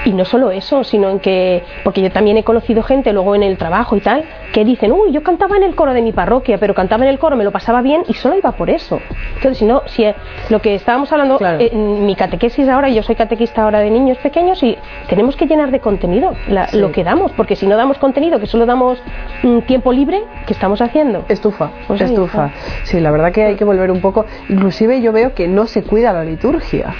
Y 0.05 0.13
no 0.13 0.25
solo 0.25 0.51
eso, 0.51 0.85
sino 0.85 1.11
en 1.11 1.21
que, 1.21 1.63
porque 1.85 2.03
yo 2.03 2.11
también 2.11 2.37
he 2.37 2.45
conocido 2.45 2.83
gente 2.83 3.13
luego 3.13 3.35
en 3.35 3.43
el 3.43 3.57
trabajo 3.57 3.97
y 3.97 4.01
tal, 4.01 4.25
que 4.53 4.65
dicen, 4.65 4.93
uy, 4.93 5.13
yo 5.13 5.23
cantaba 5.23 5.57
en 5.57 5.63
el 5.63 5.75
coro 5.75 5.93
de 5.93 6.03
mi 6.03 6.13
parroquia, 6.13 6.59
pero 6.59 6.75
cantaba 6.75 7.05
en 7.05 7.11
el 7.11 7.19
coro, 7.19 7.37
me 7.37 7.45
lo 7.45 7.53
pasaba 7.53 7.83
bien 7.83 8.03
y 8.09 8.15
solo 8.15 8.37
iba 8.37 8.53
por 8.53 8.71
eso. 8.71 9.01
Entonces, 9.37 9.59
si 9.59 9.65
no, 9.65 9.83
si 9.87 10.05
lo 10.50 10.61
que 10.61 10.75
estábamos 10.75 11.11
hablando, 11.12 11.38
Claro. 11.38 11.59
eh, 11.61 11.71
en 11.73 12.07
mi 12.07 12.15
catequesis 12.15 12.69
ahora, 12.69 12.88
yo 12.88 13.03
soy 13.03 13.15
catequista 13.15 13.62
ahora 13.62 13.81
de 13.81 13.91
niños 13.91 14.19
pequeños 14.19 14.62
y 14.62 14.77
tenemos 15.09 15.37
que 15.37 15.47
llenar 15.47 15.71
de 15.71 15.81
contenido 15.81 16.33
la- 16.49 16.69
Sí. 16.69 16.79
lo 16.79 16.93
que 16.93 17.05
damos, 17.05 17.33
porque 17.33 17.57
si 17.57 17.67
no 17.67 17.77
damos 17.77 17.99
contenido, 17.99 18.38
que 18.41 18.47
solo 18.47 18.67
damos 18.67 18.99
mm, 19.43 19.61
tiempo 19.61 19.93
libre, 19.93 20.23
¿qué 20.47 20.53
estamos 20.53 20.81
haciendo? 20.81 21.25
Estufa, 21.29 21.71
Pues 21.87 22.00
estufa. 22.00 22.50
Sí, 22.85 23.00
la 23.00 23.11
verdad 23.11 23.33
que 23.33 23.45
hay 23.45 23.55
que 23.57 23.65
volver 23.65 23.91
un 23.91 24.00
poco. 24.00 24.25
Inclusive 24.49 25.00
yo 25.00 25.12
veo 25.12 25.35
que 25.35 25.49
no 25.49 25.67
se 25.67 25.83
cuida 25.83 26.12
la 26.12 26.25
liturgia. 26.25 26.95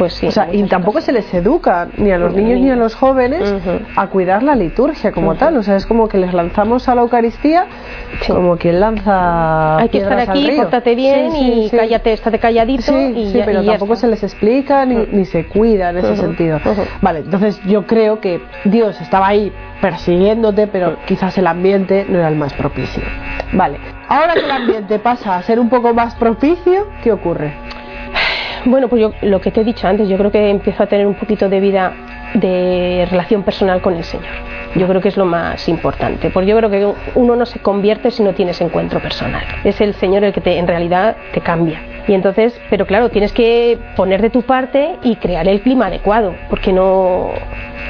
Pues 0.00 0.14
sí. 0.14 0.28
O 0.28 0.30
sea, 0.30 0.48
y 0.50 0.62
tampoco 0.62 1.02
se 1.02 1.12
les 1.12 1.32
educa 1.34 1.88
ni 1.98 2.10
a 2.10 2.16
los 2.16 2.34
niños 2.34 2.58
ni 2.58 2.70
a 2.70 2.74
los 2.74 2.94
jóvenes 2.94 3.54
a 3.96 4.06
cuidar 4.06 4.42
la 4.42 4.54
liturgia 4.54 5.12
como 5.12 5.34
tal. 5.34 5.58
O 5.58 5.62
sea, 5.62 5.76
es 5.76 5.84
como 5.84 6.08
que 6.08 6.16
les 6.16 6.32
lanzamos 6.32 6.88
a 6.88 6.94
la 6.94 7.02
Eucaristía 7.02 7.66
como 8.26 8.56
quien 8.56 8.80
lanza. 8.80 9.76
Hay 9.76 9.90
que 9.90 9.98
estar 9.98 10.18
aquí, 10.18 10.52
pórtate 10.56 10.94
bien 10.94 11.36
y 11.36 11.68
cállate, 11.68 12.14
estate 12.14 12.38
calladito. 12.38 12.98
y 12.98 13.30
ya, 13.30 13.44
pero 13.44 13.62
tampoco 13.62 13.94
se 13.94 14.08
les 14.08 14.22
explica 14.22 14.86
ni, 14.86 15.04
ni, 15.12 15.26
se 15.26 15.46
cuida 15.46 15.90
en 15.90 15.98
ese 15.98 16.16
sentido. 16.16 16.58
Vale, 17.02 17.18
entonces 17.18 17.60
yo 17.66 17.86
creo 17.86 18.20
que 18.20 18.40
Dios 18.64 18.98
estaba 19.02 19.28
ahí 19.28 19.52
persiguiéndote, 19.82 20.66
pero 20.66 20.96
quizás 21.04 21.36
el 21.36 21.46
ambiente 21.46 22.06
no 22.08 22.20
era 22.20 22.28
el 22.28 22.36
más 22.36 22.54
propicio. 22.54 23.02
Vale, 23.52 23.78
ahora 24.08 24.32
que 24.32 24.46
el 24.46 24.50
ambiente 24.50 24.98
pasa 24.98 25.36
a 25.36 25.42
ser 25.42 25.60
un 25.60 25.68
poco 25.68 25.92
más 25.92 26.14
propicio, 26.14 26.86
¿qué 27.02 27.12
ocurre? 27.12 27.52
Bueno, 28.66 28.88
pues 28.88 29.00
yo 29.00 29.12
lo 29.22 29.40
que 29.40 29.50
te 29.50 29.62
he 29.62 29.64
dicho 29.64 29.88
antes, 29.88 30.08
yo 30.08 30.18
creo 30.18 30.30
que 30.30 30.50
empiezo 30.50 30.82
a 30.82 30.86
tener 30.86 31.06
un 31.06 31.14
poquito 31.14 31.48
de 31.48 31.60
vida 31.60 31.92
de 32.34 33.08
relación 33.10 33.42
personal 33.42 33.80
con 33.80 33.94
el 33.94 34.04
Señor. 34.04 34.28
Yo 34.76 34.86
creo 34.86 35.00
que 35.00 35.08
es 35.08 35.16
lo 35.16 35.24
más 35.24 35.68
importante, 35.68 36.30
porque 36.30 36.50
yo 36.50 36.56
creo 36.58 36.70
que 36.70 36.92
uno 37.14 37.36
no 37.36 37.46
se 37.46 37.58
convierte 37.58 38.10
si 38.10 38.22
no 38.22 38.34
tienes 38.34 38.60
encuentro 38.60 39.00
personal. 39.00 39.42
Es 39.64 39.80
el 39.80 39.94
Señor 39.94 40.24
el 40.24 40.32
que 40.32 40.40
te, 40.40 40.58
en 40.58 40.68
realidad 40.68 41.16
te 41.32 41.40
cambia. 41.40 41.82
Y 42.06 42.14
entonces, 42.14 42.60
pero 42.70 42.86
claro, 42.86 43.08
tienes 43.08 43.32
que 43.32 43.78
poner 43.96 44.20
de 44.20 44.30
tu 44.30 44.42
parte 44.42 44.96
y 45.02 45.16
crear 45.16 45.48
el 45.48 45.60
clima 45.60 45.86
adecuado, 45.86 46.34
porque 46.48 46.72
no, 46.72 47.30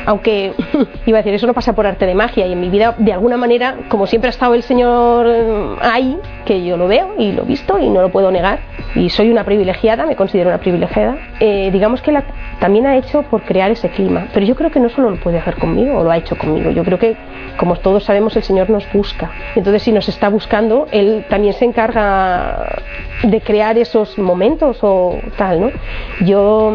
aunque 0.07 0.53
iba 1.07 1.19
a 1.19 1.23
decir, 1.23 1.35
eso 1.35 1.47
no 1.47 1.55
pasa 1.55 1.75
por 1.75 1.87
arte 1.87 2.07
de 2.07 2.15
magia. 2.15 2.47
Y 2.47 2.53
en 2.53 2.61
mi 2.61 2.69
vida, 2.69 2.95
de 2.99 3.13
alguna 3.13 3.37
manera, 3.37 3.77
como 3.89 4.07
siempre 4.07 4.29
ha 4.29 4.31
estado 4.31 4.55
el 4.55 4.63
Señor 4.63 5.27
eh, 5.29 5.77
ahí, 5.81 6.19
que 6.45 6.65
yo 6.65 6.77
lo 6.77 6.89
veo 6.89 7.15
y 7.19 7.33
lo 7.33 7.43
he 7.43 7.47
visto 7.47 7.79
y 7.79 7.89
no 7.89 8.03
lo 8.03 8.11
puedo 8.11 8.31
negar, 8.31 8.61
y 8.95 9.09
soy 9.11 9.31
una 9.31 9.45
privilegiada, 9.45 10.07
me 10.07 10.17
considero 10.17 10.51
una 10.51 10.59
privilegiada, 10.59 11.17
eh, 11.39 11.71
digamos 11.73 12.03
que 12.03 12.11
también 12.59 12.87
ha 12.87 12.97
hecho 12.97 13.23
por 13.23 13.43
crear 13.43 13.71
ese 13.71 13.89
clima, 13.91 14.29
pero 14.35 14.45
yo 14.45 14.55
creo 14.57 14.71
que 14.71 14.81
no 14.81 14.89
solo 14.89 15.11
lo 15.11 15.17
puede 15.21 15.39
hacer 15.39 15.57
conmigo 15.57 15.99
o 15.99 16.05
lo 16.05 16.11
ha 16.11 16.17
hecho 16.17 16.37
conmigo, 16.37 16.71
yo 16.71 16.85
creo 16.85 16.99
que 16.99 17.17
como 17.57 17.77
todos 17.77 18.05
sabemos 18.05 18.37
el 18.37 18.43
Señor 18.43 18.69
nos 18.69 18.91
busca, 18.93 19.31
entonces 19.55 19.83
si 19.83 19.93
nos 19.93 20.09
está 20.09 20.29
buscando, 20.29 20.87
Él 20.91 21.25
también 21.29 21.55
se 21.55 21.65
encarga 21.65 22.79
de 23.23 23.41
crear 23.41 23.79
esos 23.79 24.19
momentos 24.19 24.79
o 24.83 25.19
tal, 25.37 25.61
¿no? 25.61 25.71
Yo 26.23 26.75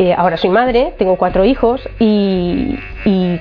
eh, 0.00 0.14
ahora 0.16 0.36
soy 0.36 0.50
madre, 0.50 0.94
tengo 0.96 1.16
cuatro 1.16 1.44
hijos 1.44 1.88
y, 1.98 2.78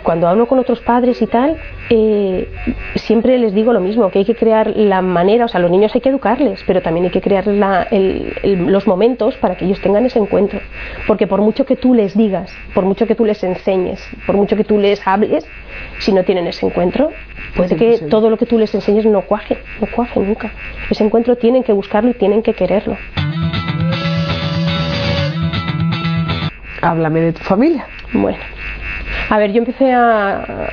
cuando 0.02 0.28
hablo 0.28 0.48
con 0.48 0.58
otros 0.58 0.80
padres 0.80 1.22
y 1.22 1.28
tal, 1.28 1.58
eh, 1.92 2.50
siempre 2.96 3.38
les 3.38 3.54
digo 3.54 3.74
lo 3.74 3.80
mismo, 3.80 4.10
que 4.10 4.20
hay 4.20 4.26
que 4.26 4.36
crear 4.36 4.76
la 4.76 5.04
manera, 5.04 5.46
o 5.46 5.48
sea, 5.48 5.60
los 5.60 5.70
niños 5.70 5.94
hay 5.94 6.02
que 6.02 6.10
educarles, 6.10 6.64
pero 6.66 6.82
también 6.82 7.06
hay 7.06 7.12
que 7.12 7.22
crear 7.22 7.46
los 7.46 8.88
momentos 8.88 9.36
para 9.36 9.56
que 9.56 9.66
ellos 9.66 9.80
tengan 9.82 10.06
ese 10.06 10.18
encuentro. 10.18 10.60
Porque 11.06 11.28
por 11.28 11.42
mucho 11.42 11.66
que 11.66 11.76
tú 11.76 11.94
les 11.94 12.18
digas, 12.18 12.52
por 12.74 12.86
mucho 12.86 13.06
que 13.06 13.14
tú 13.14 13.24
les 13.24 13.44
enseñes, 13.44 14.02
por 14.26 14.36
mucho 14.36 14.56
que 14.56 14.64
tú 14.64 14.80
les 14.80 15.06
hables, 15.06 15.46
si 16.00 16.12
no 16.12 16.24
tienen 16.24 16.48
ese 16.48 16.66
encuentro, 16.66 17.12
puede 17.56 17.76
que 17.76 18.00
todo 18.10 18.32
lo 18.32 18.38
que 18.38 18.48
tú 18.48 18.58
les 18.58 18.74
enseñes 18.74 19.06
no 19.06 19.22
cuaje, 19.22 19.60
no 19.80 19.88
cuaje 19.96 20.20
nunca. 20.20 20.52
Ese 20.90 21.04
encuentro 21.04 21.36
tienen 21.36 21.62
que 21.64 21.74
buscarlo 21.74 22.10
y 22.10 22.14
tienen 22.16 22.42
que 22.42 22.54
quererlo. 22.54 22.98
Háblame 26.81 27.22
de 27.22 27.34
tu 27.34 27.43
familia. 27.43 27.86
Bueno, 28.13 28.38
a 29.29 29.38
ver, 29.38 29.51
yo 29.51 29.60
empecé 29.60 29.91
a, 29.93 30.69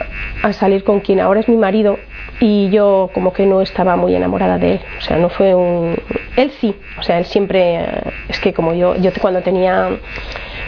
salir 0.52 0.84
con 0.84 1.00
quien 1.00 1.20
ahora 1.20 1.40
es 1.40 1.48
mi 1.48 1.56
marido 1.56 1.98
y 2.38 2.68
yo 2.70 3.10
como 3.14 3.32
que 3.32 3.46
no 3.46 3.62
estaba 3.62 3.96
muy 3.96 4.14
enamorada 4.14 4.58
de 4.58 4.74
él. 4.74 4.80
O 4.98 5.00
sea, 5.00 5.16
no 5.16 5.28
fue 5.28 5.54
un... 5.54 5.96
Él 6.36 6.52
sí, 6.60 6.74
o 6.98 7.02
sea, 7.02 7.18
él 7.18 7.24
siempre... 7.24 7.84
Es 8.28 8.38
que 8.40 8.52
como 8.52 8.74
yo, 8.74 8.94
yo 8.96 9.10
cuando 9.20 9.40
tenía 9.40 9.88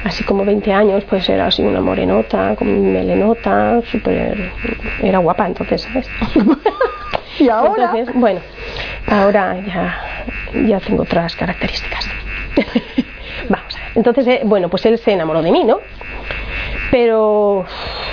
así 0.04 0.24
como 0.24 0.44
20 0.44 0.72
años, 0.72 1.04
pues 1.04 1.28
era 1.28 1.46
así 1.46 1.62
una 1.62 1.80
morenota, 1.80 2.56
con 2.56 2.92
melenota, 2.92 3.82
súper... 3.90 4.52
Era 5.02 5.18
guapa 5.18 5.46
entonces, 5.46 5.82
¿sabes? 5.82 6.08
¿Y 7.38 7.48
ahora? 7.48 7.92
bueno, 8.14 8.40
ahora 9.06 9.60
ya, 9.60 9.98
ya 10.66 10.80
tengo 10.80 11.02
otras 11.02 11.36
características. 11.36 12.08
Entonces, 13.96 14.26
eh, 14.28 14.40
bueno, 14.44 14.68
pues 14.68 14.84
él 14.86 14.98
se 14.98 15.12
enamoró 15.12 15.42
de 15.42 15.50
mí, 15.50 15.64
¿no? 15.64 15.80
Pero 16.90 17.64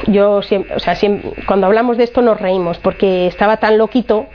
yo 0.08 0.42
siempre, 0.42 0.76
o 0.76 0.80
sea, 0.80 0.98
cuando 1.46 1.68
hablamos 1.68 1.98
de 1.98 2.06
esto 2.06 2.22
nos 2.22 2.40
reímos 2.40 2.80
porque 2.80 3.28
estaba 3.28 3.58
tan 3.58 3.78
loquito 3.78 4.28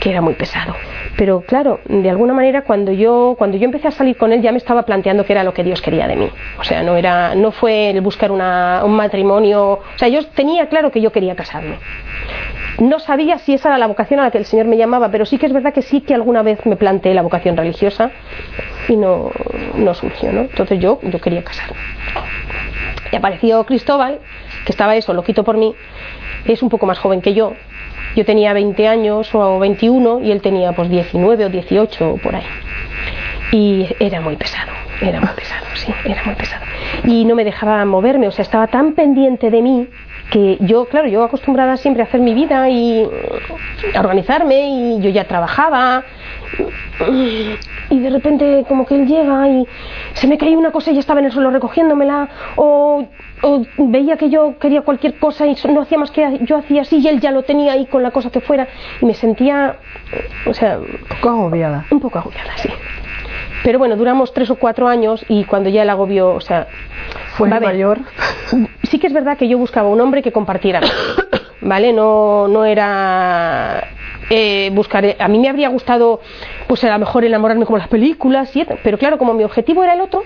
que 0.00 0.10
era 0.10 0.20
muy 0.20 0.34
pesado. 0.34 0.74
Pero 1.16 1.42
claro, 1.42 1.80
de 1.84 2.08
alguna 2.08 2.32
manera 2.32 2.62
cuando 2.62 2.90
yo 2.90 3.34
cuando 3.38 3.58
yo 3.58 3.66
empecé 3.66 3.88
a 3.88 3.90
salir 3.90 4.16
con 4.16 4.32
él 4.32 4.40
ya 4.40 4.50
me 4.50 4.58
estaba 4.58 4.82
planteando 4.84 5.24
que 5.24 5.32
era 5.34 5.44
lo 5.44 5.52
que 5.52 5.62
Dios 5.62 5.82
quería 5.82 6.08
de 6.08 6.16
mí. 6.16 6.30
O 6.58 6.64
sea, 6.64 6.82
no 6.82 6.96
era 6.96 7.34
no 7.34 7.52
fue 7.52 7.90
el 7.90 8.00
buscar 8.00 8.32
una, 8.32 8.82
un 8.84 8.96
matrimonio, 8.96 9.72
o 9.72 9.98
sea, 9.98 10.08
yo 10.08 10.24
tenía 10.26 10.68
claro 10.68 10.90
que 10.90 11.00
yo 11.00 11.12
quería 11.12 11.36
casarme. 11.36 11.76
No 12.78 12.98
sabía 12.98 13.38
si 13.38 13.52
esa 13.52 13.68
era 13.68 13.78
la 13.78 13.86
vocación 13.86 14.20
a 14.20 14.24
la 14.24 14.30
que 14.30 14.38
el 14.38 14.46
Señor 14.46 14.66
me 14.66 14.78
llamaba, 14.78 15.10
pero 15.10 15.26
sí 15.26 15.36
que 15.36 15.46
es 15.46 15.52
verdad 15.52 15.74
que 15.74 15.82
sí 15.82 16.00
que 16.00 16.14
alguna 16.14 16.42
vez 16.42 16.64
me 16.64 16.76
planteé 16.76 17.12
la 17.12 17.20
vocación 17.20 17.56
religiosa 17.56 18.10
y 18.88 18.96
no, 18.96 19.30
no 19.74 19.92
surgió, 19.92 20.32
¿no? 20.32 20.42
Entonces 20.42 20.80
yo, 20.80 20.98
yo 21.02 21.20
quería 21.20 21.44
casarme. 21.44 21.76
Y 23.12 23.16
apareció 23.16 23.64
Cristóbal, 23.66 24.20
que 24.64 24.72
estaba 24.72 24.96
eso, 24.96 25.12
loquito 25.12 25.44
por 25.44 25.58
mí, 25.58 25.74
es 26.46 26.62
un 26.62 26.70
poco 26.70 26.86
más 26.86 26.98
joven 26.98 27.20
que 27.20 27.34
yo. 27.34 27.52
Yo 28.16 28.24
tenía 28.24 28.52
20 28.52 28.88
años 28.88 29.34
o 29.34 29.58
21 29.58 30.20
y 30.20 30.32
él 30.32 30.40
tenía 30.40 30.72
pues 30.72 30.90
19 30.90 31.44
o 31.44 31.48
18 31.48 32.10
o 32.10 32.16
por 32.16 32.34
ahí. 32.34 32.46
Y 33.52 33.86
era 33.98 34.20
muy 34.20 34.36
pesado, 34.36 34.72
era 35.00 35.20
muy 35.20 35.30
pesado, 35.30 35.66
sí, 35.74 35.92
era 36.04 36.22
muy 36.24 36.34
pesado. 36.34 36.64
Y 37.04 37.24
no 37.24 37.34
me 37.34 37.44
dejaba 37.44 37.84
moverme, 37.84 38.28
o 38.28 38.30
sea, 38.30 38.42
estaba 38.42 38.66
tan 38.66 38.92
pendiente 38.94 39.50
de 39.50 39.62
mí 39.62 39.88
que 40.30 40.58
yo, 40.60 40.84
claro, 40.86 41.08
yo 41.08 41.24
acostumbrada 41.24 41.76
siempre 41.76 42.02
a 42.02 42.06
hacer 42.06 42.20
mi 42.20 42.34
vida 42.34 42.68
y 42.68 43.04
a 43.94 44.00
organizarme 44.00 44.68
y 44.70 45.00
yo 45.00 45.10
ya 45.10 45.24
trabajaba 45.24 46.04
y 47.90 47.98
de 47.98 48.10
repente 48.10 48.64
como 48.68 48.86
que 48.86 48.94
él 48.94 49.06
llega 49.06 49.48
y 49.48 49.66
se 50.14 50.26
me 50.26 50.38
caía 50.38 50.56
una 50.58 50.70
cosa 50.70 50.90
y 50.90 50.98
estaba 50.98 51.20
en 51.20 51.26
el 51.26 51.32
suelo 51.32 51.50
recogiéndomela 51.50 52.28
o, 53.42 53.64
veía 53.78 54.16
que 54.16 54.30
yo 54.30 54.58
quería 54.58 54.82
cualquier 54.82 55.18
cosa 55.18 55.46
y 55.46 55.56
no 55.68 55.82
hacía 55.82 55.98
más 55.98 56.10
que 56.10 56.40
yo 56.42 56.56
hacía 56.56 56.82
así 56.82 56.98
y 56.98 57.08
él 57.08 57.20
ya 57.20 57.30
lo 57.30 57.42
tenía 57.42 57.72
ahí 57.72 57.86
con 57.86 58.02
la 58.02 58.10
cosa 58.10 58.30
que 58.30 58.40
fuera 58.40 58.68
y 59.00 59.06
me 59.06 59.14
sentía, 59.14 59.76
o 60.46 60.54
sea... 60.54 60.78
Un 60.78 61.06
poco 61.08 61.28
agobiada. 61.28 61.86
Un 61.90 62.00
poco 62.00 62.18
agobiada, 62.18 62.56
sí. 62.56 62.68
Pero 63.62 63.78
bueno, 63.78 63.96
duramos 63.96 64.32
tres 64.32 64.50
o 64.50 64.56
cuatro 64.56 64.88
años 64.88 65.24
y 65.28 65.44
cuando 65.44 65.68
ya 65.68 65.82
el 65.82 65.90
agobio, 65.90 66.34
o 66.34 66.40
sea, 66.40 66.66
fue 67.36 67.48
mayor. 67.48 68.00
Sí 68.84 68.98
que 68.98 69.06
es 69.06 69.12
verdad 69.12 69.36
que 69.36 69.48
yo 69.48 69.58
buscaba 69.58 69.88
un 69.88 70.00
hombre 70.00 70.22
que 70.22 70.32
compartiera, 70.32 70.80
¿vale? 71.60 71.92
No, 71.92 72.48
no 72.48 72.64
era 72.64 73.84
eh, 74.30 74.70
buscar. 74.72 75.04
A 75.18 75.28
mí 75.28 75.38
me 75.38 75.48
habría 75.48 75.68
gustado, 75.68 76.20
pues 76.68 76.82
a 76.84 76.90
lo 76.90 76.98
mejor 76.98 77.24
enamorarme 77.24 77.66
como 77.66 77.78
las 77.78 77.88
películas, 77.88 78.54
y, 78.56 78.64
pero 78.82 78.96
claro, 78.96 79.18
como 79.18 79.34
mi 79.34 79.44
objetivo 79.44 79.84
era 79.84 79.92
el 79.92 80.00
otro, 80.00 80.22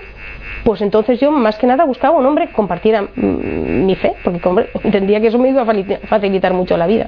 pues 0.65 0.81
entonces 0.81 1.19
yo 1.19 1.31
más 1.31 1.57
que 1.59 1.67
nada 1.67 1.85
buscaba 1.85 2.17
un 2.17 2.25
hombre 2.25 2.47
que 2.47 2.53
compartiera 2.53 3.03
mm, 3.03 3.85
mi 3.85 3.95
fe, 3.95 4.13
porque 4.23 4.41
entendía 4.83 5.21
que 5.21 5.27
eso 5.27 5.37
me 5.37 5.49
iba 5.49 5.61
a 5.61 6.07
facilitar 6.07 6.53
mucho 6.53 6.75
la 6.75 6.87
vida. 6.87 7.07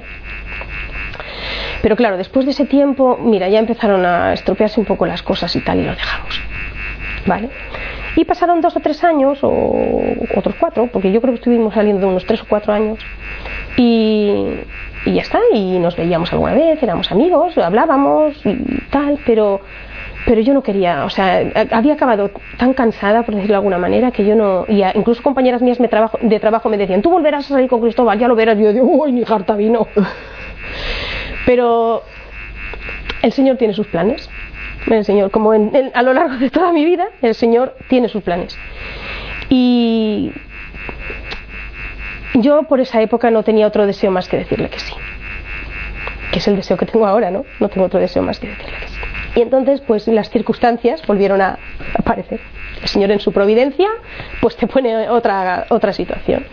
Pero 1.82 1.96
claro, 1.96 2.16
después 2.16 2.46
de 2.46 2.52
ese 2.52 2.66
tiempo, 2.66 3.18
mira, 3.20 3.48
ya 3.48 3.58
empezaron 3.58 4.06
a 4.06 4.32
estropearse 4.32 4.78
un 4.78 4.86
poco 4.86 5.06
las 5.06 5.22
cosas 5.22 5.54
y 5.56 5.60
tal, 5.60 5.80
y 5.80 5.84
lo 5.84 5.90
dejamos. 5.90 6.40
¿Vale? 7.26 7.50
Y 8.14 8.24
pasaron 8.24 8.60
dos 8.60 8.76
o 8.76 8.80
tres 8.80 9.02
años, 9.02 9.40
o 9.42 9.76
otros 10.36 10.54
cuatro, 10.58 10.88
porque 10.92 11.10
yo 11.10 11.20
creo 11.20 11.34
que 11.34 11.38
estuvimos 11.38 11.74
saliendo 11.74 12.02
de 12.02 12.06
unos 12.06 12.24
tres 12.26 12.40
o 12.42 12.46
cuatro 12.48 12.72
años, 12.72 12.98
y, 13.76 14.60
y 15.04 15.14
ya 15.14 15.22
está, 15.22 15.40
y 15.52 15.80
nos 15.80 15.96
veíamos 15.96 16.32
alguna 16.32 16.54
vez, 16.54 16.80
éramos 16.80 17.10
amigos, 17.10 17.58
hablábamos 17.58 18.34
y 18.46 18.56
tal, 18.90 19.18
pero 19.26 19.60
pero 20.28 20.42
yo 20.42 20.52
no 20.52 20.62
quería, 20.62 21.06
o 21.06 21.10
sea, 21.10 21.42
había 21.70 21.94
acabado 21.94 22.30
tan 22.58 22.74
cansada, 22.74 23.22
por 23.22 23.34
decirlo 23.34 23.54
de 23.54 23.56
alguna 23.56 23.78
manera, 23.78 24.10
que 24.10 24.26
yo 24.26 24.36
no, 24.36 24.66
y 24.68 24.84
incluso 24.94 25.22
compañeras 25.22 25.62
mías 25.62 25.78
de 25.78 25.88
trabajo, 25.88 26.18
de 26.20 26.38
trabajo 26.38 26.68
me 26.68 26.76
decían, 26.76 27.00
tú 27.00 27.08
volverás 27.08 27.46
a 27.46 27.54
salir 27.54 27.70
con 27.70 27.80
Cristóbal, 27.80 28.18
ya 28.18 28.28
lo 28.28 28.34
verás, 28.36 28.58
yo 28.58 28.70
digo, 28.74 28.84
uy, 28.84 29.10
ni 29.12 29.24
jarta 29.24 29.56
vino. 29.56 29.88
Pero 31.46 32.02
el 33.22 33.32
Señor 33.32 33.56
tiene 33.56 33.72
sus 33.72 33.86
planes. 33.86 34.28
El 34.86 35.02
Señor, 35.06 35.30
como 35.30 35.52
a 35.52 36.02
lo 36.02 36.12
largo 36.12 36.36
de 36.36 36.50
toda 36.50 36.72
mi 36.72 36.84
vida, 36.84 37.06
el 37.22 37.34
Señor 37.34 37.74
tiene 37.88 38.10
sus 38.10 38.22
planes. 38.22 38.54
Y 39.48 40.30
yo 42.34 42.64
por 42.64 42.80
esa 42.80 43.00
época 43.00 43.30
no 43.30 43.42
tenía 43.44 43.66
otro 43.66 43.86
deseo 43.86 44.10
más 44.10 44.28
que 44.28 44.36
decirle 44.36 44.68
que 44.68 44.78
sí. 44.78 44.92
Que 46.32 46.40
es 46.40 46.48
el 46.48 46.56
deseo 46.56 46.76
que 46.76 46.84
tengo 46.84 47.06
ahora, 47.06 47.30
¿no? 47.30 47.46
No 47.60 47.70
tengo 47.70 47.86
otro 47.86 47.98
deseo 47.98 48.22
más 48.22 48.38
que 48.38 48.48
decirle 48.48 48.76
que 48.78 48.88
sí. 48.88 48.97
Y 49.34 49.42
entonces, 49.42 49.80
pues 49.80 50.06
las 50.08 50.30
circunstancias 50.30 51.06
volvieron 51.06 51.40
a 51.40 51.58
aparecer. 51.94 52.40
El 52.82 52.88
Señor 52.88 53.10
en 53.10 53.20
su 53.20 53.32
providencia, 53.32 53.88
pues 54.40 54.56
te 54.56 54.66
pone 54.66 55.08
otra, 55.08 55.66
otra 55.68 55.92
situación. 55.92 56.44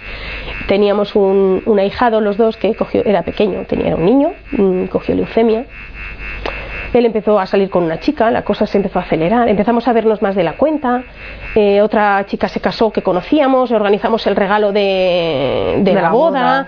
Teníamos 0.68 1.16
un, 1.16 1.64
ahijado, 1.80 2.22
los 2.22 2.38
dos, 2.38 2.58
que 2.58 2.74
cogió, 2.76 3.04
era 3.06 3.24
pequeño, 3.24 3.66
tenía 3.66 3.96
un 3.96 4.06
niño, 4.06 4.34
mm, 4.52 4.86
cogió 4.86 5.16
leucemia. 5.16 5.66
Él 6.96 7.06
empezó 7.06 7.40
a 7.40 7.46
salir 7.46 7.70
con 7.70 7.84
una 7.84 8.00
chica, 8.00 8.32
la 8.32 8.44
cosa 8.44 8.66
se 8.66 8.78
empezó 8.78 9.00
a 9.00 9.02
acelerar, 9.04 9.50
empezamos 9.50 9.88
a 9.88 9.94
vernos 9.94 10.22
más 10.22 10.36
de 10.36 10.44
la 10.44 10.54
cuenta, 10.54 11.04
eh, 11.56 11.82
otra 11.82 12.26
chica 12.26 12.48
se 12.48 12.62
casó 12.62 12.92
que 12.92 13.02
conocíamos, 13.02 13.72
organizamos 13.72 14.26
el 14.28 14.36
regalo 14.36 14.72
de, 14.72 15.82
de, 15.84 15.94
la, 15.94 16.10
boda, 16.10 16.68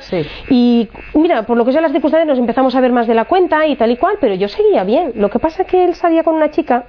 y 0.50 0.89
mira, 1.13 1.43
por 1.43 1.57
lo 1.57 1.65
que 1.65 1.72
sea 1.72 1.81
las 1.81 1.91
circunstancias 1.91 2.27
nos 2.27 2.39
empezamos 2.39 2.75
a 2.75 2.81
ver 2.81 2.91
más 2.91 3.07
de 3.07 3.13
la 3.13 3.25
cuenta 3.25 3.65
y 3.65 3.75
tal 3.75 3.91
y 3.91 3.98
cual, 3.98 4.17
pero 4.19 4.36
yo 4.36 4.48
seguía 4.48 4.84
bien. 4.84 5.13
Lo 5.15 5.29
que 5.29 5.39
pasa 5.39 5.63
es 5.63 5.67
que 5.67 5.86
él 5.86 5.96
salía 5.96 6.24
con 6.24 6.36
una 6.36 6.51
chica 6.51 6.86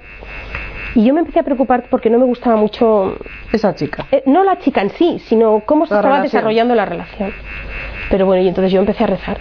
y 0.95 1.05
yo 1.05 1.13
me 1.13 1.19
empecé 1.21 1.39
a 1.39 1.43
preocupar 1.43 1.85
porque 1.89 2.09
no 2.09 2.17
me 2.17 2.25
gustaba 2.25 2.55
mucho 2.55 3.17
esa 3.51 3.75
chica. 3.75 4.07
Eh, 4.11 4.23
no 4.25 4.43
la 4.43 4.57
chica 4.59 4.81
en 4.81 4.89
sí, 4.91 5.19
sino 5.25 5.61
cómo 5.65 5.85
se 5.85 5.95
estaba 5.95 6.21
desarrollando 6.21 6.75
la 6.75 6.85
relación. 6.85 7.31
Pero 8.09 8.25
bueno, 8.25 8.43
y 8.43 8.47
entonces 8.47 8.71
yo 8.71 8.79
empecé 8.79 9.03
a 9.03 9.07
rezar. 9.07 9.37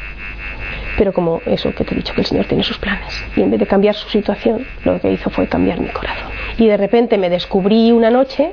Pero 0.98 1.12
como 1.12 1.40
eso 1.46 1.72
que 1.74 1.84
te 1.84 1.94
he 1.94 1.96
dicho, 1.96 2.12
que 2.12 2.20
el 2.20 2.26
Señor 2.26 2.46
tiene 2.46 2.64
sus 2.64 2.76
planes. 2.78 3.24
Y 3.36 3.42
en 3.42 3.50
vez 3.50 3.60
de 3.60 3.66
cambiar 3.66 3.94
su 3.94 4.08
situación, 4.08 4.66
lo 4.84 5.00
que 5.00 5.12
hizo 5.12 5.30
fue 5.30 5.46
cambiar 5.46 5.80
mi 5.80 5.88
corazón. 5.88 6.28
Y 6.58 6.66
de 6.66 6.76
repente 6.76 7.16
me 7.16 7.30
descubrí 7.30 7.92
una 7.92 8.10
noche 8.10 8.52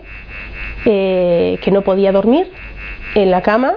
eh, 0.85 1.57
que 1.61 1.71
no 1.71 1.81
podía 1.81 2.11
dormir 2.11 2.51
en 3.15 3.31
la 3.31 3.41
cama, 3.41 3.73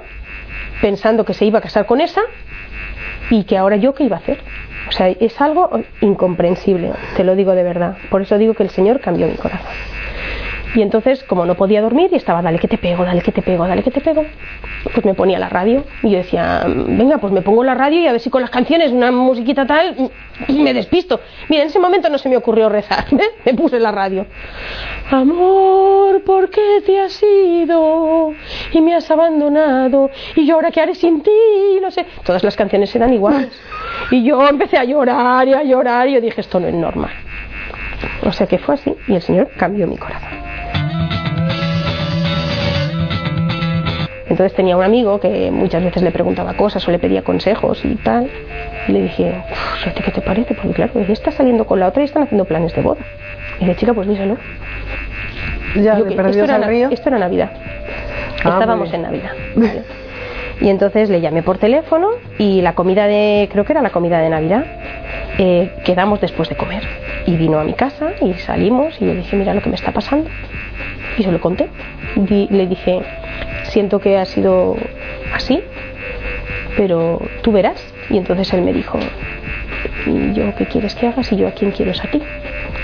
pensando 0.82 1.24
que 1.24 1.32
se 1.32 1.46
iba 1.46 1.58
a 1.60 1.62
casar 1.62 1.86
con 1.86 2.02
esa 2.02 2.20
y 3.30 3.44
que 3.44 3.56
ahora 3.56 3.76
yo 3.76 3.94
qué 3.94 4.04
iba 4.04 4.16
a 4.16 4.20
hacer. 4.20 4.38
O 4.88 4.92
sea, 4.92 5.08
es 5.08 5.40
algo 5.40 5.80
incomprensible, 6.00 6.92
te 7.16 7.24
lo 7.24 7.36
digo 7.36 7.54
de 7.54 7.62
verdad. 7.62 7.96
Por 8.10 8.22
eso 8.22 8.36
digo 8.36 8.54
que 8.54 8.62
el 8.62 8.70
Señor 8.70 9.00
cambió 9.00 9.26
mi 9.26 9.34
corazón. 9.36 9.66
Y 10.74 10.82
entonces, 10.82 11.22
como 11.24 11.46
no 11.46 11.54
podía 11.54 11.80
dormir 11.80 12.10
y 12.12 12.16
estaba, 12.16 12.42
dale 12.42 12.58
que 12.58 12.68
te 12.68 12.78
pego, 12.78 13.04
dale 13.04 13.22
que 13.22 13.32
te 13.32 13.42
pego, 13.42 13.66
dale 13.66 13.82
que 13.82 13.90
te 13.90 14.00
pego, 14.00 14.24
pues 14.92 15.04
me 15.04 15.14
ponía 15.14 15.38
la 15.38 15.48
radio. 15.48 15.84
Y 16.02 16.10
yo 16.10 16.18
decía, 16.18 16.64
venga, 16.66 17.18
pues 17.18 17.32
me 17.32 17.42
pongo 17.42 17.64
la 17.64 17.74
radio 17.74 18.00
y 18.00 18.06
a 18.06 18.12
ver 18.12 18.20
si 18.20 18.30
con 18.30 18.42
las 18.42 18.50
canciones, 18.50 18.92
una 18.92 19.10
musiquita 19.10 19.66
tal, 19.66 20.10
me 20.48 20.74
despisto. 20.74 21.20
Mira, 21.48 21.62
en 21.62 21.68
ese 21.68 21.78
momento 21.78 22.08
no 22.08 22.18
se 22.18 22.28
me 22.28 22.36
ocurrió 22.36 22.68
rezar, 22.68 23.06
¿eh? 23.12 23.30
me 23.44 23.54
puse 23.54 23.80
la 23.80 23.92
radio. 23.92 24.26
Amor, 25.10 26.22
¿por 26.24 26.50
qué 26.50 26.82
te 26.84 27.00
has 27.00 27.22
ido 27.22 28.32
y 28.72 28.80
me 28.80 28.94
has 28.94 29.10
abandonado? 29.10 30.10
Y 30.36 30.46
yo 30.46 30.56
ahora 30.56 30.70
qué 30.70 30.80
haré 30.80 30.94
sin 30.94 31.22
ti, 31.22 31.30
no 31.80 31.90
sé. 31.90 32.04
Todas 32.24 32.44
las 32.44 32.56
canciones 32.56 32.94
eran 32.94 33.12
iguales. 33.12 33.50
Y 34.10 34.22
yo 34.22 34.46
empecé 34.48 34.78
a 34.78 34.84
llorar 34.84 35.48
y 35.48 35.52
a 35.52 35.62
llorar 35.62 36.08
y 36.08 36.14
yo 36.14 36.20
dije, 36.20 36.40
esto 36.40 36.60
no 36.60 36.68
es 36.68 36.74
normal. 36.74 37.10
O 38.22 38.32
sea 38.32 38.46
que 38.46 38.58
fue 38.58 38.74
así 38.74 38.94
y 39.06 39.14
el 39.14 39.22
Señor 39.22 39.50
cambió 39.56 39.86
mi 39.86 39.96
corazón. 39.96 40.37
Entonces 44.28 44.54
tenía 44.54 44.76
un 44.76 44.84
amigo 44.84 45.20
que 45.20 45.50
muchas 45.50 45.82
veces 45.82 46.02
le 46.02 46.10
preguntaba 46.10 46.54
cosas 46.54 46.86
o 46.86 46.90
le 46.90 46.98
pedía 46.98 47.22
consejos 47.22 47.84
y 47.84 47.94
tal. 47.96 48.28
Y 48.86 48.92
le 48.92 49.02
dije, 49.02 49.42
¿qué 50.04 50.10
te 50.10 50.20
parece? 50.20 50.54
Porque 50.54 50.74
claro, 50.74 50.92
ella 50.96 51.12
está 51.12 51.30
saliendo 51.30 51.66
con 51.66 51.80
la 51.80 51.88
otra 51.88 52.02
y 52.02 52.04
están 52.04 52.24
haciendo 52.24 52.44
planes 52.44 52.74
de 52.74 52.82
boda. 52.82 53.00
Y 53.60 53.64
le 53.64 53.76
chica, 53.76 53.94
pues 53.94 54.06
díselo. 54.06 54.36
Ya, 55.76 55.98
esto, 55.98 56.44
era, 56.44 56.56
esto 56.90 57.08
era 57.08 57.18
Navidad. 57.18 57.50
Ah, 58.44 58.50
Estábamos 58.50 58.92
en 58.92 59.02
Navidad. 59.02 59.32
Y 60.60 60.70
entonces 60.70 61.08
le 61.08 61.20
llamé 61.20 61.42
por 61.42 61.58
teléfono 61.58 62.08
y 62.36 62.62
la 62.62 62.74
comida 62.74 63.06
de, 63.06 63.48
creo 63.52 63.64
que 63.64 63.72
era 63.72 63.82
la 63.82 63.90
comida 63.90 64.18
de 64.18 64.28
Navidad, 64.28 64.64
eh, 65.38 65.70
quedamos 65.84 66.20
después 66.20 66.48
de 66.48 66.56
comer. 66.56 66.82
Y 67.26 67.36
vino 67.36 67.60
a 67.60 67.64
mi 67.64 67.74
casa 67.74 68.10
y 68.20 68.34
salimos 68.34 69.00
y 69.00 69.04
le 69.04 69.14
dije, 69.14 69.36
mira 69.36 69.54
lo 69.54 69.62
que 69.62 69.68
me 69.68 69.76
está 69.76 69.92
pasando. 69.92 70.28
Y 71.18 71.22
se 71.22 71.32
lo 71.32 71.40
conté. 71.40 71.68
le 72.16 72.66
dije, 72.66 73.02
siento 73.64 73.98
que 73.98 74.18
ha 74.18 74.24
sido 74.24 74.76
así, 75.32 75.62
pero 76.76 77.20
tú 77.42 77.52
verás. 77.52 77.82
Y 78.10 78.16
entonces 78.16 78.52
él 78.52 78.62
me 78.62 78.72
dijo, 78.72 78.98
¿y 80.06 80.32
yo 80.32 80.54
qué 80.56 80.66
quieres 80.66 80.94
que 80.94 81.08
hagas? 81.08 81.30
Y 81.32 81.36
yo 81.36 81.48
a 81.48 81.52
quién 81.52 81.72
quiero 81.72 81.90
es 81.90 82.02
a 82.02 82.10
ti. 82.10 82.22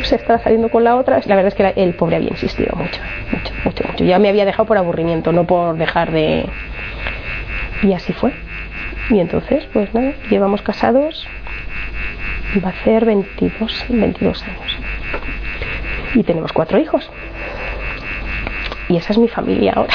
O 0.01 0.05
sea, 0.05 0.19
estaba 0.19 0.39
saliendo 0.41 0.69
con 0.69 0.85
la 0.85 0.97
otra. 0.97 1.21
La 1.27 1.37
verdad 1.37 1.53
es 1.53 1.55
que 1.55 1.83
el 1.83 1.95
pobre 1.95 2.17
había 2.17 2.31
insistido 2.31 2.77
mucho, 2.77 3.01
mucho, 3.33 3.55
mucho, 3.65 3.85
mucho. 3.89 4.05
Ya 4.05 4.19
me 4.19 4.29
había 4.29 4.45
dejado 4.45 4.67
por 4.67 4.77
aburrimiento, 4.77 5.33
no 5.33 5.47
por 5.47 5.77
dejar 5.77 6.13
de... 6.13 6.47
Y 7.83 7.93
así 7.93 8.13
fue. 8.13 8.33
Y 9.11 9.21
entonces, 9.21 9.67
pues 9.73 9.93
nada, 9.95 10.13
llevamos 10.31 10.63
casados, 10.63 11.27
va 12.65 12.71
a 12.71 12.85
ser 12.85 13.05
22, 13.05 13.87
22 13.89 14.43
años. 14.43 14.79
Y 16.15 16.23
tenemos 16.23 16.53
cuatro 16.53 16.79
hijos. 16.79 17.11
Y 18.89 18.97
esa 18.97 19.13
es 19.13 19.19
mi 19.19 19.29
familia 19.29 19.73
ahora. 19.77 19.95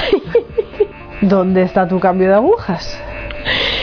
¿Dónde 1.22 1.64
está 1.64 1.88
tu 1.88 2.00
cambio 2.00 2.30
de 2.30 2.36
agujas? 2.36 3.02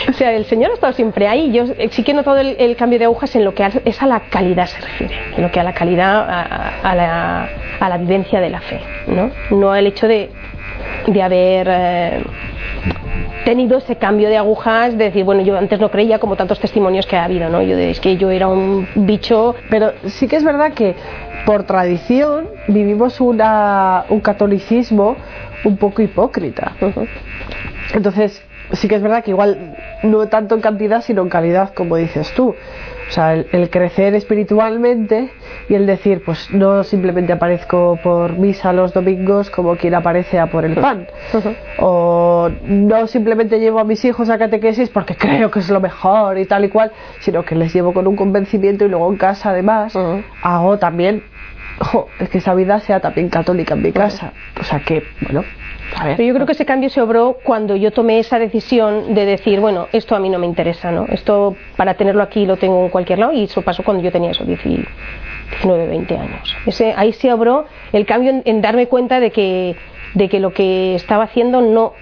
O 0.08 0.12
sea, 0.12 0.32
el 0.32 0.45
Señor 0.47 0.71
ha 0.71 0.75
estado 0.75 0.92
siempre 0.92 1.28
ahí. 1.28 1.52
Yo 1.52 1.66
sí 1.90 2.02
que 2.02 2.12
he 2.12 2.14
notado 2.14 2.38
el, 2.38 2.76
cambio 2.76 2.99
de 2.99 3.06
agujas 3.06 3.34
en 3.36 3.45
lo 3.45 3.54
que 3.54 3.69
es 3.84 4.02
a 4.02 4.06
la 4.06 4.21
calidad 4.21 4.66
se 4.66 4.80
refiere, 4.80 5.19
en 5.36 5.42
lo 5.42 5.50
que 5.50 5.60
a 5.60 5.64
la 5.64 5.75
calidad, 5.75 6.28
a, 6.28 6.95
la, 6.95 7.49
a 7.80 7.88
la, 7.88 7.99
vivencia 7.99 8.40
de 8.40 8.50
la 8.50 8.60
fe, 8.60 8.80
¿no? 9.06 9.30
No 9.50 9.75
el 9.75 9.86
hecho 9.86 10.06
de, 10.06 10.30
de 11.06 11.23
haber 11.23 11.69
eh, 11.71 12.25
tenido 13.45 13.78
ese 13.78 13.97
cambio 13.97 14.28
de 14.28 14.36
agujas, 14.36 14.99
de 14.99 15.04
decir, 15.04 15.25
bueno, 15.25 15.43
yo 15.43 15.56
antes 15.56 15.78
no 15.78 15.91
creía 15.91 16.19
como 16.19 16.36
tantos 16.36 16.58
testimonios 16.58 17.06
que 17.06 17.17
ha 17.17 17.25
habido, 17.25 17.49
¿no? 17.49 17.62
Yo 17.62 17.78
es 17.78 18.00
que 18.00 18.17
yo 18.17 18.30
era 18.30 18.49
un 18.49 18.89
bicho. 18.95 19.54
Pero 19.71 19.93
sí 20.06 20.26
que 20.26 20.36
es 20.36 20.45
verdad 20.45 20.73
que 20.73 20.95
por 21.45 21.65
tradición 21.65 22.49
vivimos 22.67 23.21
una, 23.21 24.04
un 24.08 24.21
catolicismo 24.21 25.17
un 25.65 25.76
poco 25.76 26.02
hipócrita. 26.02 26.73
Entonces, 27.95 28.43
sí 28.73 28.89
que 28.89 28.97
es 28.97 29.02
verdad 29.02 29.23
que 29.25 29.31
igual 29.31 29.76
no 30.02 30.26
tanto 30.29 30.55
en 30.55 30.61
cantidad, 30.61 31.02
sino 31.02 31.23
en 31.23 31.29
calidad, 31.29 31.73
como 31.75 31.97
dices 31.97 32.33
tú. 32.35 32.55
O 33.09 33.13
sea, 33.13 33.35
el, 33.35 33.71
crecer 33.71 34.15
espiritualmente 34.15 35.31
y 35.69 35.75
el 35.75 35.87
decir, 35.87 36.23
pues 36.25 36.50
no 36.50 36.83
simplemente 36.83 37.33
aparezco 37.33 37.99
por 38.02 38.33
misa 38.33 38.73
los 38.73 38.93
domingos 38.93 39.49
como 39.49 39.76
quien 39.76 39.95
aparece 39.95 40.41
a 40.41 40.49
por 40.49 40.65
el 40.65 40.75
pan. 40.75 41.07
O 41.79 42.50
no 42.65 43.07
simplemente 43.07 43.61
llevo 43.61 43.79
a 43.79 43.85
mis 43.85 44.05
hijos 44.05 44.29
a 44.29 44.39
catequesis 44.39 44.89
porque 44.89 45.15
creo 45.17 45.50
que 45.52 45.61
es 45.61 45.71
lo 45.71 45.81
mejor 45.81 46.39
y 46.39 46.47
tal 46.47 46.65
y 46.65 46.69
cual, 46.69 46.91
sino 47.21 47.45
que 47.45 47.55
les 47.55 47.73
llevo 47.73 47.95
con 47.95 48.09
un 48.09 48.17
convencimiento 48.17 48.85
y 48.85 48.89
luego 48.89 49.11
en 49.11 49.19
casa 49.19 49.50
además 49.50 49.97
hago 50.43 50.79
también 50.79 51.23
es 52.21 52.28
que 52.28 52.39
esa 52.39 52.54
vida 52.54 52.80
sea 52.80 53.00
también 53.00 53.28
católica 53.28 53.75
en 53.75 53.82
mi 53.82 53.93
casa. 53.93 54.32
O 54.58 54.65
sea 54.65 54.80
que, 54.80 55.02
bueno, 55.21 55.45
a 55.95 56.04
ver. 56.04 56.17
Pero 56.17 56.28
yo 56.28 56.34
creo 56.34 56.47
que 56.47 56.52
ese 56.52 56.65
cambio 56.65 56.91
se 56.91 57.00
obró 57.00 57.39
cuando 57.43 57.76
yo 57.76 57.93
tomé 57.93 58.19
esa 58.19 58.39
decisión 58.39 59.15
de 59.15 59.26
decir, 59.26 59.60
bueno, 59.60 59.89
esto 59.93 60.17
a 60.17 60.21
mí 60.21 60.28
no 60.28 60.39
me 60.39 60.47
interesa, 60.47 60.91
¿no? 60.91 61.06
Esto 61.06 61.56
para 61.76 61.95
tenerlo 61.95 62.23
aquí 62.23 62.47
lo 62.47 62.56
tengo 62.56 62.84
en 62.84 62.91
cualquier 62.91 63.19
lado 63.19 63.32
y 63.32 63.45
eso 63.45 63.62
pasó 63.62 63.82
cuando 63.82 64.02
yo 64.02 64.10
tenía 64.10 64.30
esos 64.30 64.47
19, 64.47 64.86
20 65.65 66.17
años. 66.17 66.56
Ese, 66.67 66.95
ahí 66.97 67.12
se 67.12 67.32
obró 67.32 67.67
el 67.93 68.06
cambio 68.06 68.43
en, 68.45 68.60
darme 68.60 68.89
cuenta 68.89 69.21
de 69.21 69.30
que, 69.30 69.76
de 70.15 70.28
que 70.28 70.41
lo 70.41 70.52
que 70.52 70.95
estaba 70.95 71.25
haciendo 71.25 71.60
no, 71.60 71.93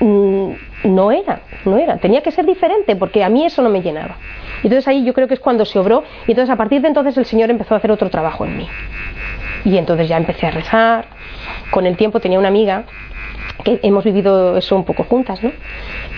mm, 0.00 0.52
no 0.84 1.12
era, 1.12 1.40
no 1.64 1.78
era. 1.78 1.96
Tenía 1.98 2.22
que 2.22 2.30
ser 2.30 2.44
diferente 2.44 2.96
porque 2.96 3.24
a 3.24 3.28
mí 3.28 3.44
eso 3.44 3.62
no 3.62 3.68
me 3.68 3.82
llenaba. 3.82 4.16
Y 4.62 4.66
entonces 4.66 4.88
ahí 4.88 5.04
yo 5.04 5.12
creo 5.14 5.28
que 5.28 5.34
es 5.34 5.40
cuando 5.40 5.64
se 5.64 5.78
obró 5.78 6.04
y 6.26 6.32
entonces 6.32 6.52
a 6.52 6.56
partir 6.56 6.80
de 6.82 6.88
entonces 6.88 7.16
el 7.16 7.24
Señor 7.24 7.50
empezó 7.50 7.74
a 7.74 7.78
hacer 7.78 7.90
otro 7.90 8.10
trabajo 8.10 8.44
en 8.44 8.56
mí. 8.56 8.68
Y 9.64 9.76
entonces 9.78 10.08
ya 10.08 10.16
empecé 10.16 10.46
a 10.46 10.50
rezar. 10.50 11.06
Con 11.70 11.86
el 11.86 11.96
tiempo 11.96 12.20
tenía 12.20 12.38
una 12.38 12.48
amiga 12.48 12.84
que 13.64 13.80
hemos 13.82 14.04
vivido 14.04 14.56
eso 14.56 14.76
un 14.76 14.84
poco 14.84 15.04
juntas, 15.04 15.42
¿no? 15.42 15.52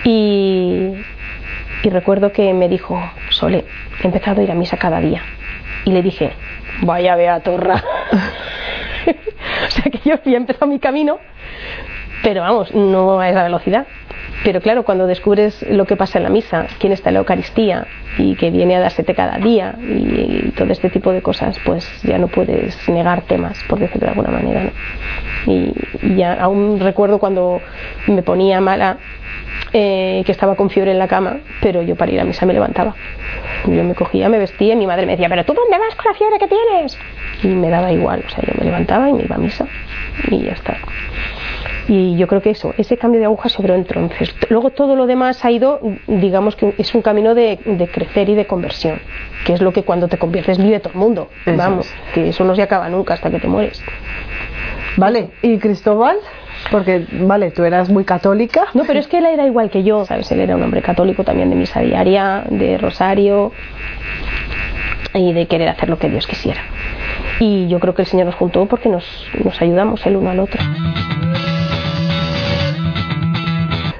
Y, 0.03 0.93
recuerdo 1.83 2.31
que 2.31 2.51
me 2.53 2.67
dijo, 2.67 2.99
Sole, 3.29 3.63
he 4.01 4.07
empezado 4.07 4.41
a 4.41 4.43
ir 4.43 4.51
a 4.51 4.55
misa 4.55 4.75
cada 4.77 4.99
día. 4.99 5.21
Y 5.85 5.91
le 5.91 6.01
dije, 6.01 6.31
vaya 6.81 7.15
Beatorra. 7.15 7.75
o 9.67 9.71
sea 9.71 9.83
que 9.83 9.99
yo 10.03 10.15
ya 10.25 10.31
he 10.31 10.35
empezado 10.35 10.65
mi 10.65 10.79
camino, 10.79 11.19
pero 12.23 12.41
vamos, 12.41 12.73
no 12.73 13.19
a 13.19 13.29
esa 13.29 13.43
velocidad. 13.43 13.85
Pero 14.43 14.61
claro, 14.61 14.83
cuando 14.83 15.07
descubres 15.07 15.63
lo 15.69 15.85
que 15.85 15.95
pasa 15.95 16.19
en 16.19 16.23
la 16.23 16.29
misa, 16.29 16.67
quién 16.79 16.93
está 16.93 17.09
en 17.09 17.15
la 17.15 17.19
Eucaristía 17.21 17.87
y 18.17 18.35
que 18.35 18.51
viene 18.51 18.75
a 18.75 18.79
dársete 18.79 19.15
cada 19.15 19.37
día 19.37 19.75
y, 19.79 20.51
todo 20.55 20.71
este 20.71 20.89
tipo 20.89 21.11
de 21.11 21.21
cosas, 21.21 21.57
pues 21.65 21.87
ya 22.03 22.17
no 22.17 22.27
puedes 22.27 22.87
negar 22.87 23.23
temas, 23.23 23.57
por 23.67 23.79
decirlo 23.79 24.05
de 24.05 24.09
alguna 24.09 24.29
manera. 24.29 24.71
Y, 25.47 25.73
ya 26.15 26.33
aún 26.33 26.79
recuerdo 26.79 27.19
cuando 27.19 27.61
me 28.07 28.21
ponía 28.21 28.61
mala, 28.61 28.97
eh, 29.73 30.23
que 30.25 30.31
estaba 30.31 30.55
con 30.55 30.69
fiebre 30.69 30.91
en 30.91 30.99
la 30.99 31.07
cama, 31.07 31.37
pero 31.61 31.81
yo 31.81 31.95
para 31.95 32.11
ir 32.11 32.19
a 32.19 32.23
misa 32.23 32.45
me 32.45 32.53
levantaba. 32.53 32.95
Yo 33.65 33.83
me 33.83 33.95
cogía, 33.95 34.29
me 34.29 34.37
vestía 34.37 34.73
y 34.73 34.77
mi 34.77 34.87
madre 34.87 35.05
me 35.05 35.13
decía, 35.13 35.27
¿pero 35.27 35.43
tú 35.43 35.53
dónde 35.53 35.77
vas 35.77 35.95
con 35.95 36.11
la 36.11 36.17
fiebre 36.17 36.39
que 36.39 36.47
tienes? 36.47 36.97
Y 37.43 37.47
me 37.47 37.69
daba 37.69 37.91
igual, 37.91 38.23
o 38.25 38.29
sea, 38.29 38.43
yo 38.45 38.53
me 38.57 38.65
levantaba 38.65 39.09
y 39.09 39.13
me 39.13 39.23
iba 39.23 39.35
a 39.35 39.39
misa 39.39 39.65
y 40.29 40.43
ya 40.43 40.53
está. 40.53 40.77
Y 41.87 42.17
yo 42.17 42.27
creo 42.27 42.41
que 42.41 42.49
eso, 42.49 42.73
ese 42.77 42.97
cambio 42.97 43.19
de 43.19 43.25
aguja 43.25 43.49
sobre 43.49 43.75
entonces. 43.75 44.33
Luego 44.49 44.71
todo 44.71 44.95
lo 44.95 45.05
demás 45.05 45.45
ha 45.45 45.51
ido, 45.51 45.79
digamos 46.07 46.55
que 46.55 46.73
es 46.77 46.95
un 46.95 47.01
camino 47.01 47.35
de, 47.35 47.59
crecer 47.93 48.29
y 48.29 48.35
de 48.35 48.47
conversión, 48.47 48.99
que 49.45 49.53
es 49.53 49.61
lo 49.61 49.71
que 49.71 49.83
cuando 49.83 50.07
te 50.07 50.17
conviertes 50.17 50.57
vive 50.57 50.79
todo 50.79 50.93
el 50.93 50.99
mundo. 50.99 51.29
Vamos, 51.45 51.87
que 52.13 52.29
eso 52.29 52.43
no 52.43 52.55
se 52.55 52.63
acaba 52.63 52.89
nunca 52.89 53.13
hasta 53.13 53.29
que 53.29 53.39
te 53.39 53.47
mueres. 53.47 53.83
Vale, 54.97 55.29
¿y 55.41 55.57
Cristóbal? 55.57 56.17
Porque, 56.71 57.05
vale, 57.11 57.51
tú 57.51 57.63
eras 57.63 57.89
muy 57.89 58.05
católica. 58.05 58.65
No, 58.73 58.85
pero 58.85 58.99
es 58.99 59.07
que 59.07 59.19
él 59.19 59.25
era 59.25 59.45
igual 59.45 59.69
que 59.69 59.83
yo, 59.83 60.05
¿sabes? 60.05 60.31
Él 60.31 60.39
era 60.39 60.55
un 60.55 60.63
hombre 60.63 60.81
católico 60.81 61.23
también 61.23 61.49
de 61.49 61.55
misa 61.55 61.81
diaria, 61.81 62.43
de 62.49 62.77
rosario. 62.77 63.51
y 65.13 65.31
de 65.31 65.45
querer 65.47 65.69
hacer 65.69 65.89
lo 65.89 65.99
que 65.99 66.09
Dios 66.09 66.25
quisiera. 66.25 66.61
Y 67.39 67.67
yo 67.67 67.79
creo 67.79 67.93
que 67.93 68.01
el 68.01 68.07
Señor 68.07 68.25
nos 68.25 68.35
juntó 68.35 68.65
porque 68.65 68.89
nos, 68.89 69.05
nos 69.43 69.61
ayudamos 69.61 70.05
el 70.05 70.15
uno 70.17 70.31
al 70.31 70.39
otro. 70.39 70.61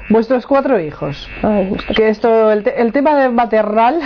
Vuestros 0.09 0.45
cuatro 0.45 0.79
hijos. 0.79 1.29
Ay, 1.41 1.75
Que 1.95 2.09
esto, 2.09 2.51
el, 2.51 2.63
te- 2.63 2.79
el 2.81 2.91
tema 2.91 3.15
de 3.15 3.29
maternal, 3.29 3.99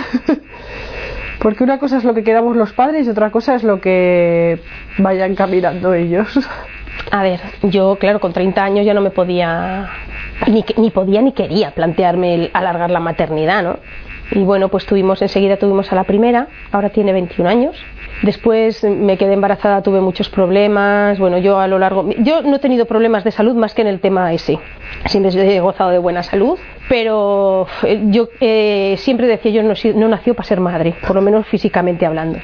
porque 1.40 1.64
una 1.64 1.78
cosa 1.78 1.98
es 1.98 2.04
lo 2.04 2.14
que 2.14 2.24
queramos 2.24 2.56
los 2.56 2.72
padres 2.72 3.06
y 3.06 3.10
otra 3.10 3.30
cosa 3.30 3.54
es 3.54 3.62
lo 3.62 3.80
que 3.80 4.60
vayan 4.98 5.34
caminando 5.34 5.92
ellos. 5.94 6.38
A 7.10 7.22
ver, 7.22 7.40
yo, 7.62 7.96
claro, 7.96 8.20
con 8.20 8.32
30 8.32 8.62
años 8.62 8.84
ya 8.86 8.94
no 8.94 9.00
me 9.00 9.10
podía, 9.10 9.88
ni, 10.46 10.64
ni 10.76 10.90
podía 10.90 11.22
ni 11.22 11.32
quería 11.32 11.70
plantearme 11.72 12.34
el 12.34 12.50
alargar 12.52 12.90
la 12.90 13.00
maternidad, 13.00 13.62
¿no? 13.62 13.76
Y 14.32 14.40
bueno, 14.40 14.68
pues 14.68 14.86
tuvimos, 14.86 15.20
enseguida 15.22 15.56
tuvimos 15.56 15.90
a 15.92 15.96
la 15.96 16.04
primera, 16.04 16.48
ahora 16.70 16.90
tiene 16.90 17.12
21 17.12 17.48
años. 17.48 17.76
Después 18.22 18.84
me 18.84 19.16
quedé 19.16 19.32
embarazada, 19.32 19.82
tuve 19.82 20.00
muchos 20.00 20.28
problemas. 20.28 21.18
Bueno, 21.18 21.38
yo 21.38 21.58
a 21.58 21.66
lo 21.66 21.78
largo. 21.78 22.08
Yo 22.18 22.42
no 22.42 22.56
he 22.56 22.58
tenido 22.58 22.84
problemas 22.84 23.24
de 23.24 23.30
salud 23.30 23.54
más 23.54 23.74
que 23.74 23.82
en 23.82 23.88
el 23.88 24.00
tema 24.00 24.32
ese. 24.32 24.58
Siempre 25.06 25.56
he 25.56 25.60
gozado 25.60 25.90
de 25.90 25.98
buena 25.98 26.22
salud, 26.22 26.58
pero 26.88 27.66
eh, 27.82 28.02
yo 28.08 28.28
eh, 28.40 28.96
siempre 28.98 29.26
decía 29.26 29.50
yo 29.50 29.62
no, 29.62 29.74
no 29.94 30.08
nació 30.08 30.34
para 30.34 30.46
ser 30.46 30.60
madre, 30.60 30.94
por 31.06 31.16
lo 31.16 31.22
menos 31.22 31.46
físicamente 31.46 32.04
hablando. 32.04 32.38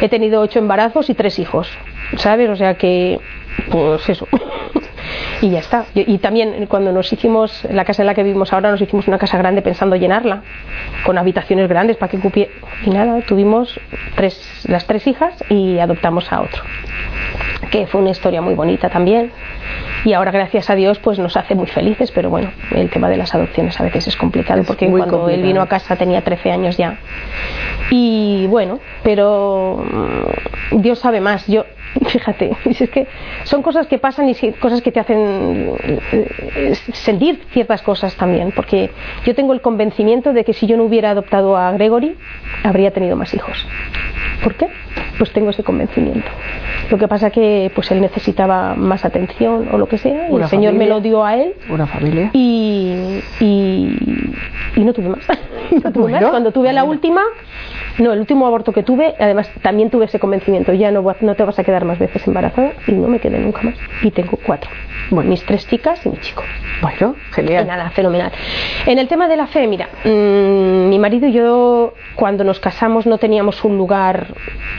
He 0.00 0.08
tenido 0.08 0.40
ocho 0.40 0.58
embarazos 0.58 1.08
y 1.08 1.14
tres 1.14 1.38
hijos, 1.38 1.68
¿sabes? 2.16 2.50
O 2.50 2.56
sea 2.56 2.74
que, 2.74 3.20
pues 3.70 4.08
eso. 4.08 4.26
y 5.40 5.50
ya 5.50 5.58
está. 5.58 5.86
Y, 5.94 6.18
también 6.18 6.66
cuando 6.66 6.92
nos 6.92 7.12
hicimos, 7.12 7.64
la 7.70 7.84
casa 7.84 8.02
en 8.02 8.06
la 8.06 8.14
que 8.14 8.22
vivimos 8.22 8.52
ahora, 8.52 8.70
nos 8.70 8.80
hicimos 8.80 9.08
una 9.08 9.18
casa 9.18 9.38
grande 9.38 9.62
pensando 9.62 9.96
llenarla, 9.96 10.42
con 11.04 11.18
habitaciones 11.18 11.68
grandes 11.68 11.96
para 11.96 12.10
que 12.10 12.18
cupiera. 12.18 12.50
Y 12.84 12.90
nada, 12.90 13.20
tuvimos 13.22 13.78
tres, 14.14 14.64
las 14.68 14.86
tres 14.86 15.06
hijas 15.06 15.34
y 15.48 15.78
adoptamos 15.78 16.32
a 16.32 16.40
otro. 16.40 16.62
Que 17.70 17.86
fue 17.86 18.00
una 18.00 18.10
historia 18.10 18.40
muy 18.40 18.54
bonita 18.54 18.88
también. 18.88 19.32
Y 20.06 20.12
ahora, 20.12 20.30
gracias 20.30 20.70
a 20.70 20.76
Dios, 20.76 21.00
pues 21.00 21.18
nos 21.18 21.36
hace 21.36 21.56
muy 21.56 21.66
felices, 21.66 22.12
pero 22.12 22.30
bueno, 22.30 22.52
el 22.70 22.88
tema 22.90 23.08
de 23.08 23.16
las 23.16 23.34
adopciones 23.34 23.80
a 23.80 23.82
veces 23.82 24.06
es 24.06 24.16
complicado, 24.16 24.60
Es 24.60 24.66
porque 24.68 24.88
cuando 24.88 25.28
él 25.28 25.42
vino 25.42 25.60
a 25.60 25.66
casa 25.66 25.96
tenía 25.96 26.22
13 26.22 26.52
años 26.52 26.76
ya. 26.76 27.00
Y 27.90 28.46
bueno, 28.46 28.78
pero 29.02 29.84
mm, 30.70 30.80
Dios 30.80 31.00
sabe 31.00 31.20
más. 31.20 31.44
Yo, 31.48 31.64
fíjate, 32.06 32.56
es 32.66 32.88
que 32.88 33.08
son 33.42 33.62
cosas 33.62 33.88
que 33.88 33.98
pasan 33.98 34.28
y 34.28 34.52
cosas 34.52 34.80
que 34.80 34.92
te 34.92 35.00
hacen 35.00 35.72
eh, 36.12 36.74
sentir 36.92 37.42
ciertas 37.50 37.82
cosas 37.82 38.14
también. 38.14 38.52
Porque 38.54 38.92
yo 39.24 39.34
tengo 39.34 39.54
el 39.54 39.60
convencimiento 39.60 40.32
de 40.32 40.44
que 40.44 40.52
si 40.52 40.68
yo 40.68 40.76
no 40.76 40.84
hubiera 40.84 41.10
adoptado 41.10 41.56
a 41.56 41.72
Gregory, 41.72 42.16
habría 42.62 42.92
tenido 42.92 43.16
más 43.16 43.34
hijos. 43.34 43.66
¿Por 44.44 44.54
qué? 44.54 44.68
Pues 45.18 45.32
tengo 45.32 45.50
ese 45.50 45.62
convencimiento. 45.62 46.28
Lo 46.90 46.98
que 46.98 47.08
pasa 47.08 47.30
que 47.30 47.70
pues 47.74 47.90
él 47.90 48.00
necesitaba 48.00 48.74
más 48.74 49.04
atención 49.04 49.68
o 49.72 49.78
lo 49.78 49.86
que 49.86 49.98
sea, 49.98 50.30
y 50.30 50.34
el 50.36 50.46
Señor 50.48 50.74
me 50.74 50.86
lo 50.86 51.00
dio 51.00 51.24
a 51.24 51.36
él 51.36 51.54
Una 51.70 51.86
familia. 51.86 52.30
y, 52.34 53.20
y, 53.40 53.96
y 54.76 54.84
no 54.84 54.92
tuve 54.92 55.08
más. 55.08 55.20
No 55.82 55.92
tuve 55.92 56.02
Bueno, 56.04 56.20
más. 56.20 56.30
Cuando 56.30 56.52
tuve 56.52 56.68
a 56.70 56.72
la 56.72 56.84
última, 56.84 57.22
no, 57.98 58.12
el 58.12 58.20
último 58.20 58.46
aborto 58.46 58.72
que 58.72 58.82
tuve, 58.82 59.14
además 59.18 59.50
también 59.62 59.90
tuve 59.90 60.04
ese 60.06 60.18
convencimiento, 60.18 60.72
ya 60.72 60.90
no, 60.90 61.02
no 61.20 61.34
te 61.34 61.42
vas 61.44 61.58
a 61.58 61.64
quedar 61.64 61.84
más 61.84 61.98
veces 61.98 62.26
embarazada 62.26 62.72
y 62.86 62.92
no 62.92 63.08
me 63.08 63.18
quedé 63.18 63.38
nunca 63.38 63.62
más. 63.62 63.74
Y 64.02 64.10
tengo 64.10 64.38
cuatro. 64.44 64.70
Bueno. 65.10 65.30
Mis 65.30 65.44
tres 65.44 65.66
chicas 65.68 66.04
y 66.04 66.10
mi 66.10 66.18
chico. 66.18 66.42
Bueno, 66.82 67.14
Y 67.30 67.34
genial. 67.34 67.66
nada, 67.66 67.90
fenomenal. 67.90 68.32
En 68.86 68.98
el 68.98 69.08
tema 69.08 69.28
de 69.28 69.36
la 69.36 69.46
fe, 69.46 69.66
mira, 69.66 69.88
mm, 70.04 70.88
mi 70.88 70.98
marido 70.98 71.26
y 71.28 71.32
yo 71.32 71.94
cuando 72.16 72.44
nos 72.44 72.60
casamos 72.60 73.06
no 73.06 73.18
teníamos 73.18 73.64
un 73.64 73.76
lugar, 73.76 74.26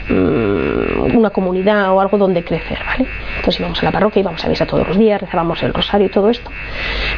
mm, 0.08 1.16
una 1.16 1.30
comunidad 1.30 1.92
o 1.92 2.00
algo 2.00 2.18
donde 2.18 2.44
crecer, 2.44 2.78
¿vale? 2.86 3.06
Entonces 3.36 3.60
íbamos 3.60 3.80
a 3.82 3.86
la 3.86 3.92
parroquia, 3.92 4.20
íbamos 4.20 4.44
a 4.44 4.48
misa 4.48 4.66
todos 4.66 4.86
los 4.86 4.98
días, 4.98 5.20
rezábamos 5.20 5.62
el 5.62 5.72
rosario 5.72 6.06
y 6.06 6.10
todo 6.10 6.28
esto, 6.30 6.50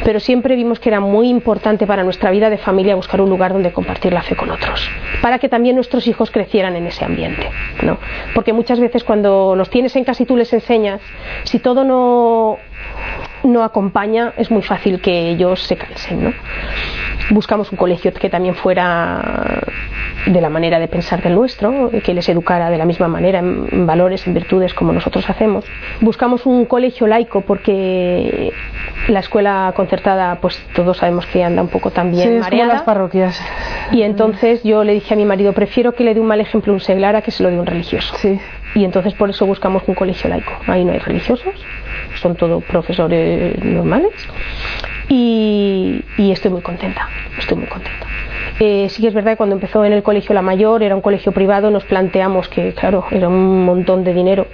pero 0.03 0.19
siempre 0.19 0.55
vimos 0.55 0.79
que 0.79 0.89
era 0.89 0.99
muy 0.99 1.29
importante 1.29 1.85
para 1.85 2.03
nuestra 2.03 2.31
vida 2.31 2.49
de 2.49 2.57
familia 2.57 2.95
buscar 2.95 3.21
un 3.21 3.29
lugar 3.29 3.53
donde 3.53 3.71
compartir 3.71 4.13
la 4.13 4.21
fe 4.21 4.35
con 4.35 4.49
otros, 4.49 4.89
para 5.21 5.39
que 5.39 5.49
también 5.51 5.75
nuestros 5.75 6.07
hijos 6.07 6.31
crecieran 6.31 6.75
en 6.75 6.87
ese 6.87 7.05
ambiente, 7.05 7.47
¿no? 7.83 7.99
Porque 8.33 8.53
muchas 8.53 8.79
veces 8.79 9.03
cuando 9.03 9.55
los 9.55 9.69
tienes 9.69 9.95
en 9.95 10.03
casa 10.03 10.23
y 10.23 10.25
tú 10.25 10.35
les 10.35 10.51
enseñas, 10.53 11.01
si 11.43 11.59
todo 11.59 11.83
no 11.83 12.57
no 13.43 13.63
acompaña, 13.63 14.33
es 14.37 14.51
muy 14.51 14.61
fácil 14.61 15.01
que 15.01 15.29
ellos 15.29 15.63
se 15.63 15.75
cansen. 15.75 16.23
¿no? 16.23 16.33
Buscamos 17.31 17.71
un 17.71 17.77
colegio 17.77 18.13
que 18.13 18.29
también 18.29 18.55
fuera 18.55 19.61
de 20.25 20.41
la 20.41 20.49
manera 20.49 20.79
de 20.79 20.87
pensar 20.87 21.21
del 21.23 21.35
nuestro, 21.35 21.89
que 22.03 22.13
les 22.13 22.27
educara 22.29 22.69
de 22.69 22.77
la 22.77 22.85
misma 22.85 23.07
manera 23.07 23.39
en, 23.39 23.87
valores, 23.87 24.27
en 24.27 24.33
virtudes 24.33 24.73
como 24.73 24.93
nosotros 24.93 25.29
hacemos. 25.29 25.65
Buscamos 26.01 26.45
un 26.45 26.65
colegio 26.65 27.07
laico 27.07 27.41
porque 27.41 28.51
la 29.07 29.19
escuela 29.19 29.73
concertada, 29.75 30.39
pues 30.41 30.63
todos 30.75 30.97
sabemos 30.97 31.25
que 31.25 31.43
anda 31.43 31.61
un 31.61 31.69
poco 31.69 31.89
también 31.89 32.23
sí, 32.23 32.29
como 32.29 32.41
mareada. 32.41 32.73
las 32.73 32.83
parroquias. 32.83 33.41
Y 33.91 34.03
entonces 34.03 34.63
yo 34.63 34.83
le 34.83 34.93
dije 34.93 35.13
a 35.13 35.17
mi 35.17 35.25
marido, 35.25 35.53
prefiero 35.53 35.93
que 35.93 36.03
le 36.03 36.13
dé 36.13 36.19
un 36.19 36.27
mal 36.27 36.41
ejemplo 36.41 36.73
a 36.73 36.75
un 36.75 36.81
seglar 36.81 37.15
a 37.15 37.21
que 37.21 37.31
se 37.31 37.41
lo 37.43 37.49
dé 37.49 37.59
un 37.59 37.65
religioso. 37.65 38.15
Sí. 38.17 38.39
Y 38.73 38.85
entonces 38.85 39.13
por 39.13 39.29
eso 39.29 39.45
buscamos 39.45 39.83
un 39.87 39.95
colegio 39.95 40.29
laico. 40.29 40.53
Ahí 40.67 40.85
no 40.85 40.93
hay 40.93 40.99
religiosos, 40.99 41.53
son 42.21 42.35
todos 42.35 42.63
profesores 42.63 43.63
normales. 43.63 44.11
Y, 45.09 46.03
y 46.17 46.31
estoy 46.31 46.51
muy 46.51 46.61
contenta, 46.61 47.09
estoy 47.37 47.57
muy 47.57 47.67
contenta. 47.67 48.05
Eh, 48.59 48.87
sí 48.89 49.01
que 49.01 49.07
es 49.07 49.13
verdad 49.13 49.31
que 49.31 49.37
cuando 49.37 49.55
empezó 49.55 49.83
en 49.83 49.91
el 49.91 50.03
colegio 50.03 50.33
La 50.33 50.41
Mayor, 50.41 50.83
era 50.83 50.95
un 50.95 51.01
colegio 51.01 51.31
privado, 51.31 51.71
nos 51.71 51.83
planteamos 51.83 52.47
que, 52.47 52.73
claro, 52.73 53.05
era 53.11 53.27
un 53.27 53.65
montón 53.65 54.03
de 54.03 54.13
dinero. 54.13 54.47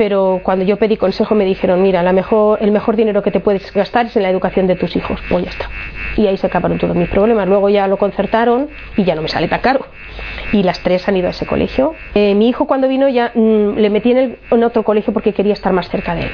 Pero 0.00 0.40
cuando 0.42 0.64
yo 0.64 0.78
pedí 0.78 0.96
consejo 0.96 1.34
me 1.34 1.44
dijeron, 1.44 1.82
mira, 1.82 2.02
la 2.02 2.14
mejor, 2.14 2.58
el 2.62 2.70
mejor 2.72 2.96
dinero 2.96 3.22
que 3.22 3.30
te 3.30 3.38
puedes 3.40 3.70
gastar 3.74 4.06
es 4.06 4.16
en 4.16 4.22
la 4.22 4.30
educación 4.30 4.66
de 4.66 4.74
tus 4.74 4.96
hijos. 4.96 5.20
Pues 5.28 5.44
ya 5.44 5.50
está. 5.50 5.66
Y 6.16 6.26
ahí 6.26 6.38
se 6.38 6.46
acabaron 6.46 6.78
todos 6.78 6.96
mis 6.96 7.10
problemas. 7.10 7.46
Luego 7.46 7.68
ya 7.68 7.86
lo 7.86 7.98
concertaron 7.98 8.68
y 8.96 9.04
ya 9.04 9.14
no 9.14 9.20
me 9.20 9.28
sale 9.28 9.46
tan 9.48 9.60
caro. 9.60 9.84
Y 10.52 10.62
las 10.62 10.80
tres 10.80 11.06
han 11.06 11.18
ido 11.18 11.26
a 11.28 11.32
ese 11.32 11.44
colegio. 11.44 11.94
Eh, 12.14 12.34
mi 12.34 12.48
hijo 12.48 12.66
cuando 12.66 12.88
vino 12.88 13.08
ya 13.10 13.30
mm, 13.34 13.76
le 13.76 13.90
metí 13.90 14.12
en, 14.12 14.16
el- 14.18 14.38
en 14.50 14.64
otro 14.64 14.84
colegio 14.84 15.12
porque 15.12 15.34
quería 15.34 15.52
estar 15.52 15.72
más 15.74 15.90
cerca 15.90 16.14
de 16.14 16.22
él. 16.22 16.30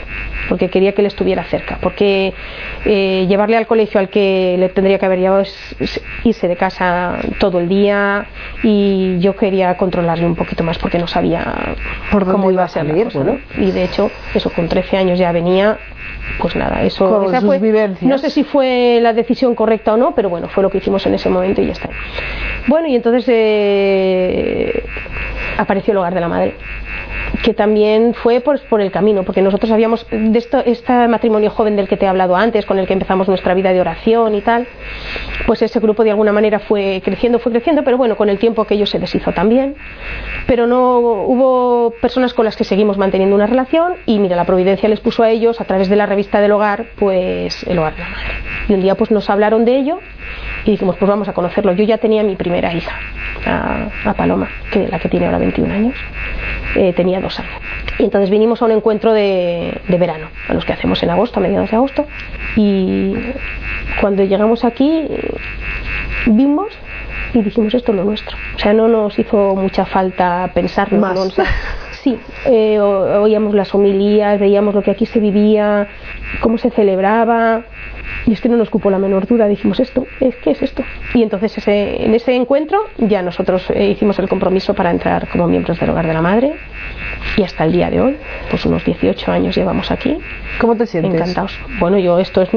Porque 0.49 0.71
quería 0.71 0.93
que 0.93 1.01
él 1.03 1.07
estuviera 1.07 1.43
cerca. 1.45 1.79
Porque 1.83 2.33
eh, 2.85 3.27
llevarle 3.29 3.57
al 3.57 3.67
colegio 3.67 3.99
al 3.99 4.09
que 4.11 4.55
le 4.61 4.69
tendría 4.69 4.99
que 5.01 5.07
haber 5.07 5.19
llevado 5.19 5.41
es, 5.43 5.77
es 5.81 6.01
irse 6.23 6.47
de 6.47 6.55
casa 6.57 7.17
todo 7.41 7.59
el 7.59 7.69
día. 7.69 8.27
Y 8.63 9.19
yo 9.19 9.35
quería 9.35 9.77
controlarle 9.77 10.25
un 10.25 10.37
poquito 10.37 10.63
más 10.63 10.79
porque 10.79 10.99
no 11.01 11.09
sabía 11.09 11.75
¿Por 12.13 12.21
dónde 12.25 12.33
cómo 12.33 12.51
iba 12.53 12.63
a 12.63 12.69
ser 12.69 12.85
la 12.85 12.91
salir? 12.91 13.05
cosa, 13.07 13.19
Bueno. 13.19 13.39
¿no? 13.56 13.56
Y 13.59 13.71
de 13.71 13.85
hecho, 13.85 14.11
eso 14.35 14.51
con 14.51 14.69
13 14.69 14.97
años 14.99 15.19
ya 15.19 15.33
venía, 15.33 15.79
pues 16.41 16.55
nada, 16.57 16.83
eso 16.83 17.09
Con 17.09 17.25
esa 17.29 17.41
sus 17.41 17.47
fue- 17.49 17.59
vivencias. 17.59 18.09
no 18.09 18.19
sé 18.19 18.31
si 18.31 18.45
fue 18.45 18.99
la 19.01 19.13
decisión 19.13 19.55
correcta 19.55 19.95
o 19.95 19.97
no, 19.97 20.15
pero 20.15 20.29
bueno, 20.29 20.49
fue 20.49 20.63
lo 20.63 20.71
que 20.71 20.79
hicimos 20.79 21.05
en 21.07 21.15
ese 21.15 21.29
momento 21.29 21.63
y 21.63 21.67
ya 21.67 21.73
está. 21.73 21.89
Bueno, 22.67 22.87
y 22.89 22.97
entonces 22.97 23.25
eh, 23.29 24.83
apareció 25.59 25.93
el 25.93 25.99
hogar 25.99 26.15
de 26.15 26.21
la 26.21 26.29
madre 26.29 26.55
que 27.47 27.55
también 27.55 28.13
fue 28.13 28.41
por, 28.41 28.81
el 28.81 28.91
camino, 28.91 29.23
porque 29.23 29.41
nosotros 29.41 29.71
habíamos, 29.71 30.05
de 30.11 30.37
esto, 30.37 30.59
este 30.67 31.07
matrimonio 31.07 31.49
joven 31.49 31.77
del 31.77 31.87
que 31.87 31.97
te 31.97 32.05
he 32.05 32.09
hablado 32.09 32.35
antes, 32.35 32.67
con 32.67 32.81
el 32.81 32.89
que 32.89 32.93
empezamos 32.93 33.29
nuestra 33.29 33.55
vida 33.55 33.73
de 33.73 33.81
oración 33.81 34.35
y 34.35 34.41
tal, 34.41 34.67
pues 35.47 35.63
ese 35.63 35.79
grupo 35.79 36.03
de 36.03 36.11
alguna 36.11 36.33
manera 36.33 36.59
fue 36.59 37.01
creciendo, 37.05 37.39
fue 37.39 37.53
creciendo, 37.53 37.85
pero 37.85 37.99
bueno, 37.99 38.17
con 38.17 38.31
el 38.31 38.41
tiempo 38.41 38.63
aquello 38.63 38.85
se 38.85 38.99
deshizo 38.99 39.31
también. 39.31 39.77
Pero 40.49 40.67
no 40.67 40.99
hubo 40.99 41.93
personas 42.01 42.35
con 42.35 42.45
las 42.45 42.57
que 42.57 42.65
seguimos 42.65 42.99
manteniendo 42.99 43.37
una 43.37 43.47
relación 43.47 43.95
y 44.07 44.19
mira, 44.19 44.35
la 44.35 44.45
providencia 44.45 44.89
les 44.89 44.99
puso 44.99 45.23
a 45.23 45.31
ellos 45.31 45.61
a 45.61 45.67
través 45.67 45.89
de 45.89 45.95
la 45.95 46.07
revista 46.07 46.41
del 46.41 46.51
hogar, 46.51 46.87
pues 46.99 47.63
el 47.69 47.79
hogar 47.79 47.95
de 47.95 48.01
la 48.01 48.09
madre. 48.09 48.27
Y 48.69 48.75
un 48.75 48.83
día 48.83 48.97
pues 48.97 49.13
nos 49.13 49.31
hablaron 49.31 49.65
de 49.65 49.77
ello 49.77 50.01
y 50.65 50.73
dijimos, 50.73 50.97
pues 50.99 51.09
vamos 51.09 51.29
a 51.29 51.33
conocerlo. 51.33 51.73
Yo 51.75 51.85
ya 51.85 51.99
tenía 51.99 52.25
mi 52.25 52.35
primera 52.35 52.73
hija, 52.73 52.99
a, 53.47 53.87
a 54.05 54.15
Paloma, 54.15 54.49
que 54.73 54.89
la 54.89 54.99
que 54.99 55.09
tiene 55.09 55.27
ahora 55.27 55.39
21 55.39 55.73
años, 55.73 55.95
eh, 56.75 56.93
tenía 56.93 57.21
dos 57.21 57.36
Y 57.99 58.05
entonces 58.05 58.31
vinimos 58.31 58.61
a 58.63 58.67
un 58.67 58.73
encuentro 58.73 59.13
de, 59.13 59.81
de 59.89 59.99
verano, 59.99 60.29
a 60.49 60.55
los 60.55 60.65
que 60.65 60.73
hacemos 60.73 61.03
en 61.03 61.11
agosto, 61.11 61.41
a 61.41 61.43
mediados 61.43 61.71
de 61.71 61.77
agosto, 61.77 62.07
y 62.57 63.15
cuando 64.01 64.23
llegamos 64.25 64.65
aquí 64.65 65.07
vimos 66.27 66.69
y 67.35 67.43
dijimos 67.43 67.75
esto 67.75 67.93
es 67.93 67.99
lo 67.99 68.05
nuestro. 68.05 68.37
O 68.55 68.59
sea, 68.59 68.73
no 68.73 68.89
nos 68.89 69.19
hizo 69.19 69.55
mucha 69.57 69.85
falta 69.85 70.51
pensar 70.55 70.89
Más. 70.93 71.15
Sí, 72.03 72.19
eh, 72.47 72.79
o- 72.79 73.23
oíamos 73.23 73.55
las 73.55 73.75
homilías, 73.75 74.39
veíamos 74.39 74.75
lo 74.75 74.83
que 74.83 74.91
aquí 74.93 75.07
se 75.07 75.19
vivía, 75.19 75.89
cómo 76.41 76.57
se 76.59 76.71
celebraba, 76.71 77.63
y 78.27 78.33
es 78.33 78.41
que 78.41 78.49
no 78.49 78.57
nos 78.57 78.71
cupo 78.71 78.91
la 78.91 78.99
menor 78.99 79.27
duda, 79.27 79.49
dijimos 79.49 79.81
esto, 79.81 80.07
es 80.21 80.37
que 80.37 80.53
es 80.53 80.63
esto. 80.63 80.85
Y 81.15 81.23
entonces 81.23 81.57
ese- 81.59 82.05
en 82.05 82.15
ese 82.15 82.35
encuentro 82.35 82.79
ya 82.99 83.23
nosotros 83.23 83.69
eh, 83.71 83.89
hicimos 83.89 84.19
el 84.21 84.29
compromiso 84.29 84.75
para 84.75 84.91
entrar 84.91 85.29
como 85.29 85.49
miembros 85.49 85.81
del 85.81 85.91
hogar 85.91 86.07
de 86.07 86.15
la 86.15 86.23
madre, 86.23 86.55
y 87.37 87.43
hasta 87.43 87.65
el 87.65 87.73
día 87.73 87.91
de 87.91 88.01
hoy, 88.01 88.17
pues 88.51 88.65
unos 88.65 88.85
18 88.85 89.31
años 89.31 89.57
llevamos 89.57 89.91
aquí, 89.91 90.19
¿Cómo 90.59 90.77
te 90.77 90.87
sientes? 90.87 91.15
encantados. 91.15 91.59
Bueno, 91.79 91.99
yo 91.99 92.19
esto 92.19 92.43
es 92.43 92.49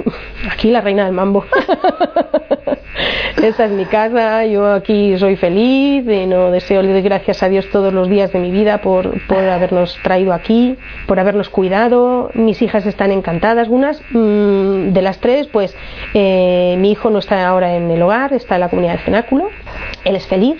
aquí 0.52 0.72
la 0.72 0.82
reina 0.82 1.06
del 1.06 1.14
mambo. 1.14 1.46
Esta 3.42 3.66
es 3.66 3.72
mi 3.72 3.86
casa, 3.86 4.46
yo 4.46 4.74
aquí 4.74 5.18
soy 5.18 5.38
feliz, 5.38 6.06
y 6.06 6.26
no 6.26 6.52
deseo, 6.52 6.82
le 6.82 6.92
doy 6.92 7.02
gracias 7.02 7.42
a 7.42 7.48
Dios 7.48 7.70
todos 7.72 7.94
los 7.94 8.10
días 8.10 8.34
de 8.34 8.40
mi 8.40 8.52
vida 8.52 8.80
por, 8.80 9.26
por 9.28 9.38
habernos 9.38 9.98
traído 10.04 10.34
aquí, 10.34 10.76
por 11.08 11.20
habernos 11.20 11.50
cuidado. 11.50 12.32
Mis 12.34 12.62
hijas 12.62 12.86
están 12.86 13.12
encantadas, 13.12 13.70
unas 13.70 14.02
mm, 14.12 14.92
de 14.92 15.02
las 15.02 15.20
tres, 15.20 15.48
pues 15.48 15.76
eh, 16.14 16.76
mi 16.80 16.92
hijo 16.92 17.10
no 17.10 17.20
está 17.20 17.48
ahora 17.48 17.76
en 17.76 17.90
el 17.90 18.02
hogar, 18.02 18.34
está 18.34 18.56
en 18.56 18.62
la 18.62 18.70
comunidad 18.70 18.94
del 18.96 19.06
cenáculo, 19.06 19.50
él 20.04 20.16
es 20.18 20.28
feliz, 20.28 20.58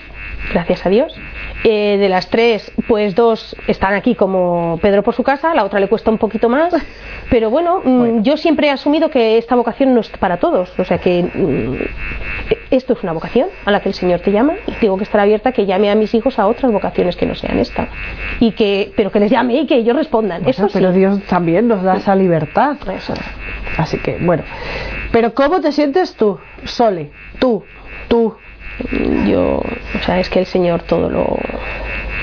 gracias 0.54 0.86
a 0.86 0.90
Dios. 0.90 1.16
Eh, 1.64 1.98
de 1.98 2.10
las 2.10 2.30
tres, 2.30 2.72
pues 2.88 3.16
dos 3.16 3.56
están 3.68 3.94
aquí 3.94 4.16
como 4.16 4.80
Pedro 4.82 5.04
por 5.04 5.14
su 5.14 5.24
casa, 5.24 5.54
la 5.54 5.66
otra 5.66 5.80
le 5.80 5.90
cuesta 5.90 6.10
un 6.10 6.18
poquito 6.18 6.48
más, 6.48 6.74
pero 7.30 7.50
bueno, 7.50 7.82
mm, 7.84 8.22
yo 8.22 8.38
siempre 8.38 8.68
he 8.68 8.72
asumido 8.72 9.10
que 9.10 9.38
esta 9.38 9.56
vocación 9.56 9.94
no 9.94 10.00
es 10.00 10.10
para 10.10 10.38
todos, 10.38 10.72
o 10.80 10.86
sea 10.86 11.00
que 11.00 11.24
mm, 11.24 11.76
esto 12.72 12.94
es 12.94 13.04
una 13.04 13.12
vocación 13.12 13.50
a 13.66 13.72
la 13.72 13.82
que 13.82 13.90
el 13.90 13.96
Señor 13.96 14.22
te 14.22 14.32
llama 14.32 14.54
y 14.68 14.72
tengo 14.74 14.98
que 14.98 15.04
estar 15.04 15.20
abierta 15.20 15.50
a 15.50 15.52
que 15.52 15.66
llame 15.66 15.92
a 15.92 15.96
mis 15.96 16.14
hijos 16.14 16.40
a 16.40 16.48
otras 16.48 16.72
vocaciones 16.72 17.16
que 17.16 17.26
no 17.26 17.36
sean 17.36 17.60
esta, 17.60 17.90
y 18.40 18.52
que, 18.52 18.94
pero 18.96 19.12
que 19.12 19.20
les 19.20 19.32
llame 19.32 19.56
y 19.56 19.68
que 19.68 19.76
ellos 19.76 19.96
respondan. 19.96 20.48
Eso 20.48 20.68
pero 20.72 20.92
Dios 20.92 21.22
también 21.24 21.68
nos 21.68 21.84
da 21.84 21.98
esa 21.98 22.16
libertad. 22.16 22.78
Así 23.78 23.98
que, 23.98 24.18
bueno, 24.22 24.44
pero 25.12 25.34
¿cómo 25.34 25.62
te 25.62 25.72
sientes 25.72 26.16
tú, 26.16 26.40
Sole? 26.64 27.12
Tú, 27.40 27.64
tú, 28.08 28.36
yo, 29.28 29.58
o 29.58 30.04
sea, 30.06 30.20
es 30.20 30.30
que 30.30 30.40
el 30.40 30.46
Señor 30.46 30.84
todo 30.84 31.10
lo, 31.10 31.38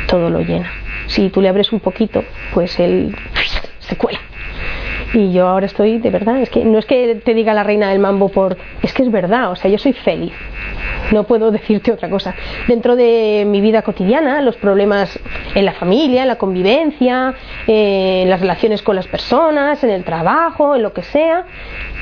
todo 0.06 0.30
lo 0.30 0.40
llena. 0.40 0.70
Si 1.06 1.30
tú 1.30 1.40
le 1.40 1.48
abres 1.48 1.72
un 1.72 1.80
poquito, 1.80 2.24
pues 2.52 2.78
él 2.80 3.14
se 3.80 3.96
cuela. 3.96 4.20
Y 5.14 5.32
yo 5.32 5.46
ahora 5.46 5.66
estoy, 5.66 5.98
de 5.98 6.10
verdad, 6.10 6.40
es 6.40 6.50
que 6.50 6.64
no 6.64 6.78
es 6.78 6.84
que 6.84 7.14
te 7.24 7.32
diga 7.32 7.54
la 7.54 7.62
reina 7.62 7.90
del 7.90 8.00
mambo 8.00 8.28
por, 8.28 8.56
es 8.82 8.92
que 8.92 9.02
es 9.02 9.10
verdad, 9.10 9.50
o 9.50 9.56
sea, 9.56 9.70
yo 9.70 9.78
soy 9.78 9.92
feliz. 9.92 10.32
No 11.12 11.24
puedo 11.24 11.50
decirte 11.52 11.92
otra 11.92 12.10
cosa. 12.10 12.34
Dentro 12.66 12.96
de 12.96 13.44
mi 13.46 13.60
vida 13.60 13.82
cotidiana, 13.82 14.42
los 14.42 14.56
problemas 14.56 15.18
en 15.54 15.64
la 15.64 15.72
familia, 15.72 16.22
en 16.22 16.28
la 16.28 16.36
convivencia, 16.36 17.34
en 17.66 18.30
las 18.30 18.40
relaciones 18.40 18.82
con 18.82 18.96
las 18.96 19.06
personas, 19.06 19.82
en 19.82 19.90
el 19.90 20.04
trabajo, 20.04 20.76
en 20.76 20.82
lo 20.82 20.92
que 20.92 21.02
sea, 21.02 21.44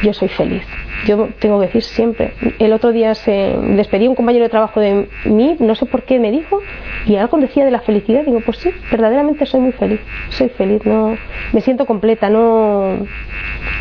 yo 0.02 0.12
soy 0.12 0.28
feliz. 0.28 0.64
Yo 1.06 1.28
tengo 1.38 1.60
que 1.60 1.66
decir 1.66 1.82
siempre. 1.82 2.34
El 2.58 2.72
otro 2.72 2.92
día 2.92 3.14
se 3.14 3.56
despedía 3.60 4.08
un 4.08 4.14
compañero 4.14 4.44
de 4.44 4.50
trabajo 4.50 4.80
de 4.80 5.08
mí, 5.24 5.56
no 5.58 5.74
sé 5.74 5.86
por 5.86 6.02
qué 6.02 6.18
me 6.18 6.30
dijo, 6.30 6.60
y 7.06 7.16
algo 7.16 7.38
decía 7.38 7.64
de 7.64 7.70
la 7.70 7.80
felicidad. 7.80 8.24
Digo, 8.24 8.40
pues 8.40 8.58
sí, 8.58 8.70
verdaderamente 8.90 9.46
soy 9.46 9.60
muy 9.60 9.72
feliz. 9.72 10.00
Soy 10.30 10.48
feliz, 10.50 10.84
no, 10.84 11.16
me 11.52 11.60
siento 11.60 11.86
completa, 11.86 12.28
no, 12.28 12.98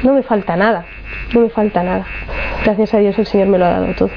no 0.04 0.13
me 0.13 0.24
falta 0.24 0.56
nada, 0.56 0.86
no 1.34 1.41
me 1.41 1.50
falta 1.50 1.84
nada. 1.84 2.06
Gracias 2.63 2.93
a 2.93 3.00
Dios 3.00 3.17
el 3.19 3.26
Señor 3.26 3.48
me 3.48 3.58
lo 3.58 3.65
ha 3.65 3.69
dado 3.69 3.93
todo. 3.96 4.10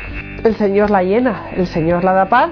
El 0.44 0.54
Señor 0.54 0.90
la 0.90 1.02
llena, 1.02 1.46
el 1.56 1.66
Señor 1.66 2.04
la 2.04 2.12
da 2.12 2.28
paz. 2.28 2.50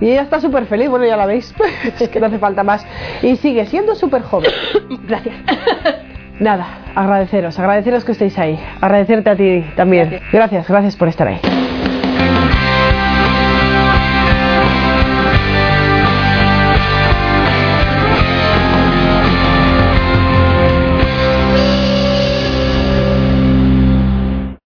Y 0.00 0.10
ella 0.10 0.22
está 0.22 0.40
súper 0.40 0.66
feliz, 0.66 0.88
bueno, 0.88 1.04
ya 1.04 1.16
la 1.16 1.26
veis, 1.26 1.54
es 2.00 2.08
que 2.08 2.20
no 2.20 2.26
hace 2.26 2.38
falta 2.38 2.62
más. 2.62 2.86
Y 3.22 3.36
sigue 3.36 3.66
siendo 3.66 3.94
súper 3.94 4.22
joven. 4.22 4.50
Gracias. 5.06 5.34
Nada, 6.40 6.66
agradeceros, 6.94 7.58
agradeceros 7.58 8.04
que 8.04 8.12
estéis 8.12 8.38
ahí. 8.38 8.58
Agradecerte 8.80 9.28
a 9.28 9.36
ti 9.36 9.64
también. 9.76 10.20
gracias, 10.32 10.66
gracias 10.68 10.96
por 10.96 11.08
estar 11.08 11.28
ahí. 11.28 11.38